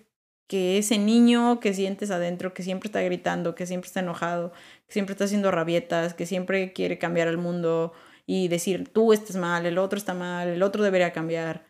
que 0.46 0.78
ese 0.78 0.98
niño 0.98 1.60
que 1.60 1.72
sientes 1.74 2.10
adentro, 2.10 2.54
que 2.54 2.62
siempre 2.62 2.88
está 2.88 3.00
gritando, 3.02 3.54
que 3.54 3.66
siempre 3.66 3.88
está 3.88 4.00
enojado, 4.00 4.52
que 4.86 4.92
siempre 4.92 5.12
está 5.12 5.24
haciendo 5.24 5.50
rabietas, 5.50 6.14
que 6.14 6.26
siempre 6.26 6.72
quiere 6.72 6.98
cambiar 6.98 7.28
el 7.28 7.38
mundo 7.38 7.92
y 8.26 8.48
decir, 8.48 8.88
tú 8.88 9.12
estás 9.12 9.36
mal, 9.36 9.66
el 9.66 9.78
otro 9.78 9.98
está 9.98 10.14
mal, 10.14 10.48
el 10.48 10.62
otro 10.62 10.82
debería 10.82 11.12
cambiar. 11.12 11.66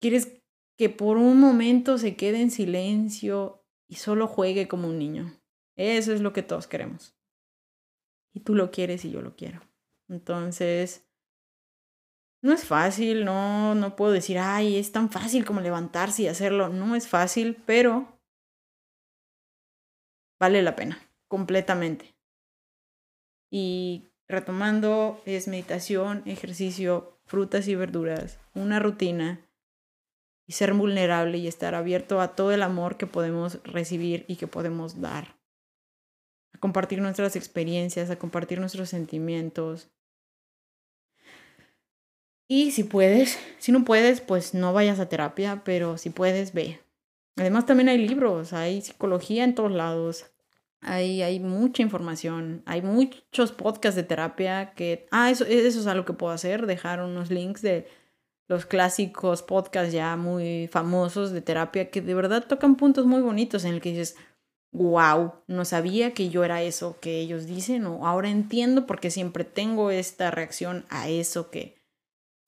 Quieres 0.00 0.40
que 0.76 0.88
por 0.88 1.16
un 1.16 1.40
momento 1.40 1.98
se 1.98 2.16
quede 2.16 2.40
en 2.40 2.50
silencio 2.50 3.64
y 3.88 3.96
solo 3.96 4.28
juegue 4.28 4.68
como 4.68 4.88
un 4.88 4.98
niño. 4.98 5.40
Eso 5.76 6.12
es 6.12 6.20
lo 6.20 6.32
que 6.32 6.42
todos 6.42 6.66
queremos. 6.66 7.16
Y 8.32 8.40
tú 8.40 8.54
lo 8.54 8.70
quieres 8.70 9.04
y 9.04 9.10
yo 9.10 9.20
lo 9.20 9.34
quiero. 9.34 9.60
Entonces, 10.08 11.07
no 12.40 12.52
es 12.52 12.64
fácil, 12.64 13.24
no, 13.24 13.74
no 13.74 13.96
puedo 13.96 14.12
decir, 14.12 14.38
ay, 14.38 14.76
es 14.76 14.92
tan 14.92 15.10
fácil 15.10 15.44
como 15.44 15.60
levantarse 15.60 16.22
y 16.22 16.28
hacerlo. 16.28 16.68
No 16.68 16.94
es 16.94 17.08
fácil, 17.08 17.56
pero 17.66 18.20
vale 20.40 20.62
la 20.62 20.76
pena, 20.76 20.98
completamente. 21.28 22.14
Y 23.50 24.04
retomando, 24.28 25.20
es 25.24 25.48
meditación, 25.48 26.22
ejercicio, 26.26 27.18
frutas 27.26 27.66
y 27.66 27.74
verduras, 27.74 28.38
una 28.54 28.78
rutina 28.78 29.44
y 30.46 30.52
ser 30.52 30.74
vulnerable 30.74 31.38
y 31.38 31.48
estar 31.48 31.74
abierto 31.74 32.20
a 32.20 32.36
todo 32.36 32.52
el 32.52 32.62
amor 32.62 32.96
que 32.96 33.06
podemos 33.06 33.62
recibir 33.64 34.24
y 34.28 34.36
que 34.36 34.46
podemos 34.46 35.00
dar. 35.00 35.36
A 36.54 36.58
compartir 36.58 37.00
nuestras 37.00 37.36
experiencias, 37.36 38.10
a 38.10 38.18
compartir 38.18 38.60
nuestros 38.60 38.88
sentimientos, 38.88 39.90
y 42.48 42.70
si 42.70 42.82
puedes, 42.82 43.38
si 43.58 43.72
no 43.72 43.84
puedes, 43.84 44.22
pues 44.22 44.54
no 44.54 44.72
vayas 44.72 44.98
a 44.98 45.08
terapia, 45.08 45.62
pero 45.64 45.98
si 45.98 46.08
puedes, 46.08 46.54
ve. 46.54 46.80
Además 47.36 47.66
también 47.66 47.90
hay 47.90 47.98
libros, 47.98 48.52
hay 48.52 48.80
psicología 48.80 49.44
en 49.44 49.54
todos 49.54 49.70
lados, 49.70 50.24
hay, 50.80 51.22
hay 51.22 51.40
mucha 51.40 51.82
información, 51.82 52.62
hay 52.64 52.82
muchos 52.82 53.52
podcasts 53.52 53.96
de 53.96 54.02
terapia 54.02 54.72
que... 54.74 55.06
Ah, 55.10 55.30
eso, 55.30 55.44
eso 55.44 55.80
es 55.80 55.86
algo 55.86 56.04
que 56.04 56.14
puedo 56.14 56.32
hacer, 56.32 56.66
dejar 56.66 57.02
unos 57.02 57.30
links 57.30 57.62
de 57.62 57.86
los 58.48 58.64
clásicos 58.64 59.42
podcasts 59.42 59.92
ya 59.92 60.16
muy 60.16 60.68
famosos 60.68 61.32
de 61.32 61.42
terapia 61.42 61.90
que 61.90 62.00
de 62.00 62.14
verdad 62.14 62.46
tocan 62.48 62.76
puntos 62.76 63.04
muy 63.04 63.20
bonitos 63.20 63.64
en 63.64 63.74
el 63.74 63.80
que 63.82 63.90
dices, 63.90 64.16
wow, 64.72 65.34
no 65.46 65.64
sabía 65.66 66.14
que 66.14 66.30
yo 66.30 66.44
era 66.44 66.62
eso 66.62 66.98
que 66.98 67.20
ellos 67.20 67.46
dicen 67.46 67.84
o 67.86 68.06
ahora 68.06 68.30
entiendo 68.30 68.86
porque 68.86 69.10
siempre 69.10 69.44
tengo 69.44 69.90
esta 69.90 70.30
reacción 70.30 70.86
a 70.88 71.08
eso 71.08 71.50
que 71.50 71.77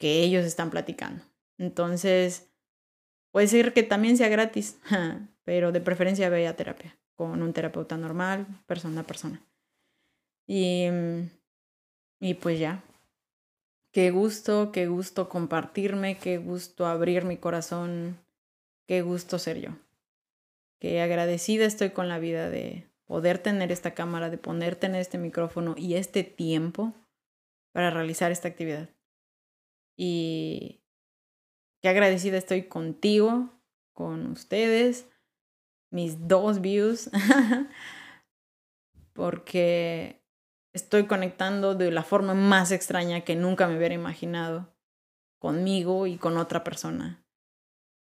que 0.01 0.23
ellos 0.23 0.45
están 0.45 0.71
platicando. 0.71 1.23
Entonces, 1.59 2.51
puede 3.31 3.47
ser 3.47 3.73
que 3.75 3.85
también 3.85 4.17
sea 4.17 4.29
gratis, 4.29 4.81
pero 5.45 5.71
de 5.71 5.81
preferencia 5.81 6.29
ve 6.31 6.49
a 6.49 6.57
terapia 6.57 6.97
con 7.15 7.43
un 7.43 7.53
terapeuta 7.53 7.99
normal, 7.99 8.47
persona 8.67 9.03
a 9.03 9.07
persona. 9.07 9.47
Y, 10.47 10.87
y 12.19 12.35
pues 12.35 12.59
ya, 12.59 12.83
qué 13.93 14.11
gusto, 14.11 14.73
qué 14.73 14.87
gusto 14.87 15.29
compartirme, 15.29 16.17
qué 16.17 16.39
gusto 16.39 16.87
abrir 16.87 17.27
mi 17.27 17.37
corazón, 17.37 18.19
qué 18.87 19.03
gusto 19.03 19.39
ser 19.39 19.61
yo. 19.61 19.77
Qué 20.81 21.03
agradecida 21.03 21.67
estoy 21.67 21.91
con 21.91 22.09
la 22.09 22.19
vida 22.19 22.49
de 22.49 22.87
poder 23.05 23.39
tener 23.39 23.71
esta 23.71 23.93
cámara, 23.93 24.31
de 24.31 24.39
poder 24.39 24.77
tener 24.77 25.03
este 25.03 25.19
micrófono 25.19 25.75
y 25.77 25.97
este 25.97 26.25
tiempo 26.25 26.95
para 27.73 27.91
realizar 27.91 28.33
esta 28.33 28.49
actividad. 28.49 28.89
Y 30.03 30.81
qué 31.83 31.91
agradecida 31.91 32.39
estoy 32.39 32.63
contigo, 32.63 33.51
con 33.93 34.29
ustedes, 34.29 35.07
mis 35.91 36.27
dos 36.27 36.63
views, 36.63 37.11
porque 39.13 40.23
estoy 40.73 41.07
conectando 41.07 41.75
de 41.75 41.91
la 41.91 42.03
forma 42.03 42.33
más 42.33 42.73
extraña 42.73 43.27
que 43.27 43.37
nunca 43.37 43.69
me 43.69 43.77
hubiera 43.77 43.95
imaginado 43.95 44.75
conmigo 45.39 46.07
y 46.07 46.17
con 46.17 46.39
otra 46.39 46.65
persona. 46.65 47.23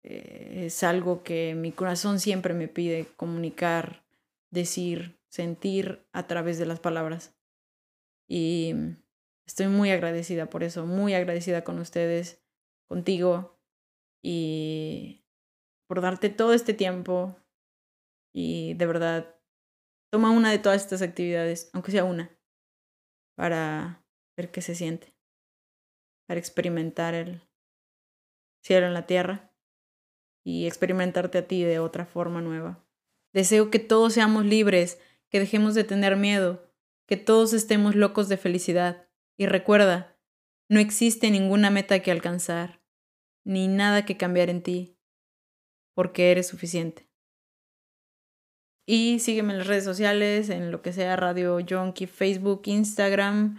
Eh, 0.03 0.62
es 0.64 0.82
algo 0.82 1.22
que 1.22 1.55
mi 1.55 1.70
corazón 1.70 2.18
siempre 2.18 2.55
me 2.55 2.66
pide 2.66 3.09
comunicar, 3.18 4.07
decir, 4.51 5.20
sentir 5.28 6.07
a 6.12 6.26
través 6.26 6.59
de 6.59 6.64
las 6.64 6.80
palabras. 6.80 7.34
Y 8.26 8.74
estoy 9.51 9.66
muy 9.66 9.90
agradecida 9.90 10.48
por 10.48 10.62
eso, 10.62 10.86
muy 10.86 11.12
agradecida 11.12 11.64
con 11.64 11.80
ustedes, 11.80 12.40
contigo 12.88 13.61
y 14.22 15.24
por 15.88 16.01
darte 16.01 16.30
todo 16.30 16.53
este 16.53 16.72
tiempo. 16.72 17.36
Y 18.32 18.74
de 18.74 18.86
verdad, 18.86 19.36
toma 20.12 20.30
una 20.30 20.53
de 20.53 20.61
todas 20.61 20.82
estas 20.82 21.03
actividades, 21.03 21.68
aunque 21.72 21.90
sea 21.90 22.05
una, 22.05 22.30
para 23.36 24.05
ver 24.36 24.53
qué 24.53 24.62
se 24.62 24.76
siente, 24.76 25.16
para 26.28 26.38
experimentar 26.38 27.14
el 27.14 27.42
cielo 28.62 28.86
en 28.86 28.94
la 28.94 29.07
tierra 29.07 29.53
y 30.44 30.68
experimentarte 30.68 31.38
a 31.38 31.48
ti 31.48 31.64
de 31.64 31.80
otra 31.80 32.07
forma 32.07 32.40
nueva. 32.40 32.86
Deseo 33.32 33.68
que 33.70 33.80
todos 33.80 34.14
seamos 34.14 34.44
libres, 34.44 35.01
que 35.28 35.40
dejemos 35.40 35.74
de 35.74 35.82
tener 35.82 36.16
miedo, 36.16 36.72
que 37.09 37.16
todos 37.16 37.53
estemos 37.53 37.96
locos 37.96 38.28
de 38.28 38.36
felicidad. 38.36 39.10
Y 39.41 39.47
recuerda, 39.47 40.18
no 40.68 40.80
existe 40.80 41.30
ninguna 41.30 41.70
meta 41.70 42.01
que 42.01 42.11
alcanzar, 42.11 42.82
ni 43.43 43.68
nada 43.68 44.05
que 44.05 44.18
cambiar 44.18 44.51
en 44.51 44.62
ti, 44.62 44.99
porque 45.95 46.30
eres 46.30 46.47
suficiente. 46.47 47.11
Y 48.86 49.18
sígueme 49.20 49.55
en 49.55 49.61
las 49.61 49.66
redes 49.66 49.84
sociales, 49.84 50.51
en 50.51 50.70
lo 50.70 50.82
que 50.82 50.93
sea 50.93 51.16
Radio 51.16 51.59
Junkie, 51.66 52.07
Facebook, 52.07 52.61
Instagram, 52.66 53.59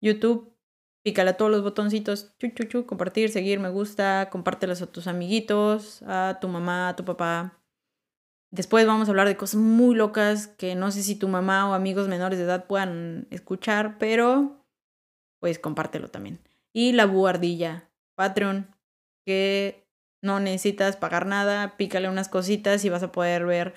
YouTube. 0.00 0.56
Pícale 1.04 1.32
a 1.32 1.36
todos 1.36 1.50
los 1.50 1.62
botoncitos, 1.62 2.34
chu, 2.38 2.48
chu, 2.48 2.86
compartir, 2.86 3.28
seguir, 3.28 3.60
me 3.60 3.68
gusta, 3.68 4.30
compártelos 4.30 4.80
a 4.80 4.90
tus 4.90 5.08
amiguitos, 5.08 6.02
a 6.06 6.38
tu 6.40 6.48
mamá, 6.48 6.88
a 6.88 6.96
tu 6.96 7.04
papá. 7.04 7.62
Después 8.50 8.86
vamos 8.86 9.08
a 9.08 9.10
hablar 9.10 9.28
de 9.28 9.36
cosas 9.36 9.60
muy 9.60 9.94
locas 9.94 10.46
que 10.46 10.74
no 10.74 10.90
sé 10.90 11.02
si 11.02 11.16
tu 11.16 11.28
mamá 11.28 11.68
o 11.68 11.74
amigos 11.74 12.08
menores 12.08 12.38
de 12.38 12.46
edad 12.46 12.66
puedan 12.66 13.26
escuchar, 13.30 13.98
pero 13.98 14.61
pues 15.42 15.58
compártelo 15.58 16.06
también. 16.06 16.38
Y 16.72 16.92
la 16.92 17.04
buhardilla, 17.04 17.90
Patreon, 18.14 18.76
que 19.26 19.84
no 20.22 20.38
necesitas 20.38 20.96
pagar 20.96 21.26
nada, 21.26 21.76
pícale 21.76 22.08
unas 22.08 22.28
cositas 22.28 22.84
y 22.84 22.90
vas 22.90 23.02
a 23.02 23.10
poder 23.10 23.44
ver 23.44 23.74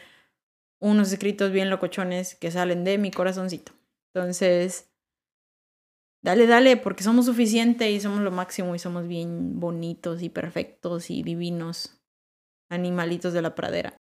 unos 0.80 1.12
escritos 1.12 1.52
bien 1.52 1.72
locochones 1.72 2.36
que 2.36 2.52
salen 2.52 2.84
de 2.84 3.00
mi 3.00 3.10
corazoncito. 3.10 3.72
Entonces, 4.14 4.92
dale, 6.22 6.46
dale, 6.46 6.78
porque 6.78 7.04
somos 7.04 7.26
suficiente 7.26 7.90
y 7.90 8.00
somos 8.00 8.20
lo 8.20 8.30
máximo 8.30 8.76
y 8.76 8.80
somos 8.80 9.08
bien 9.08 9.60
bonitos 9.60 10.22
y 10.22 10.30
perfectos 10.30 11.10
y 11.10 11.24
divinos 11.24 12.00
animalitos 12.70 13.34
de 13.34 13.42
la 13.42 13.56
pradera. 13.56 13.98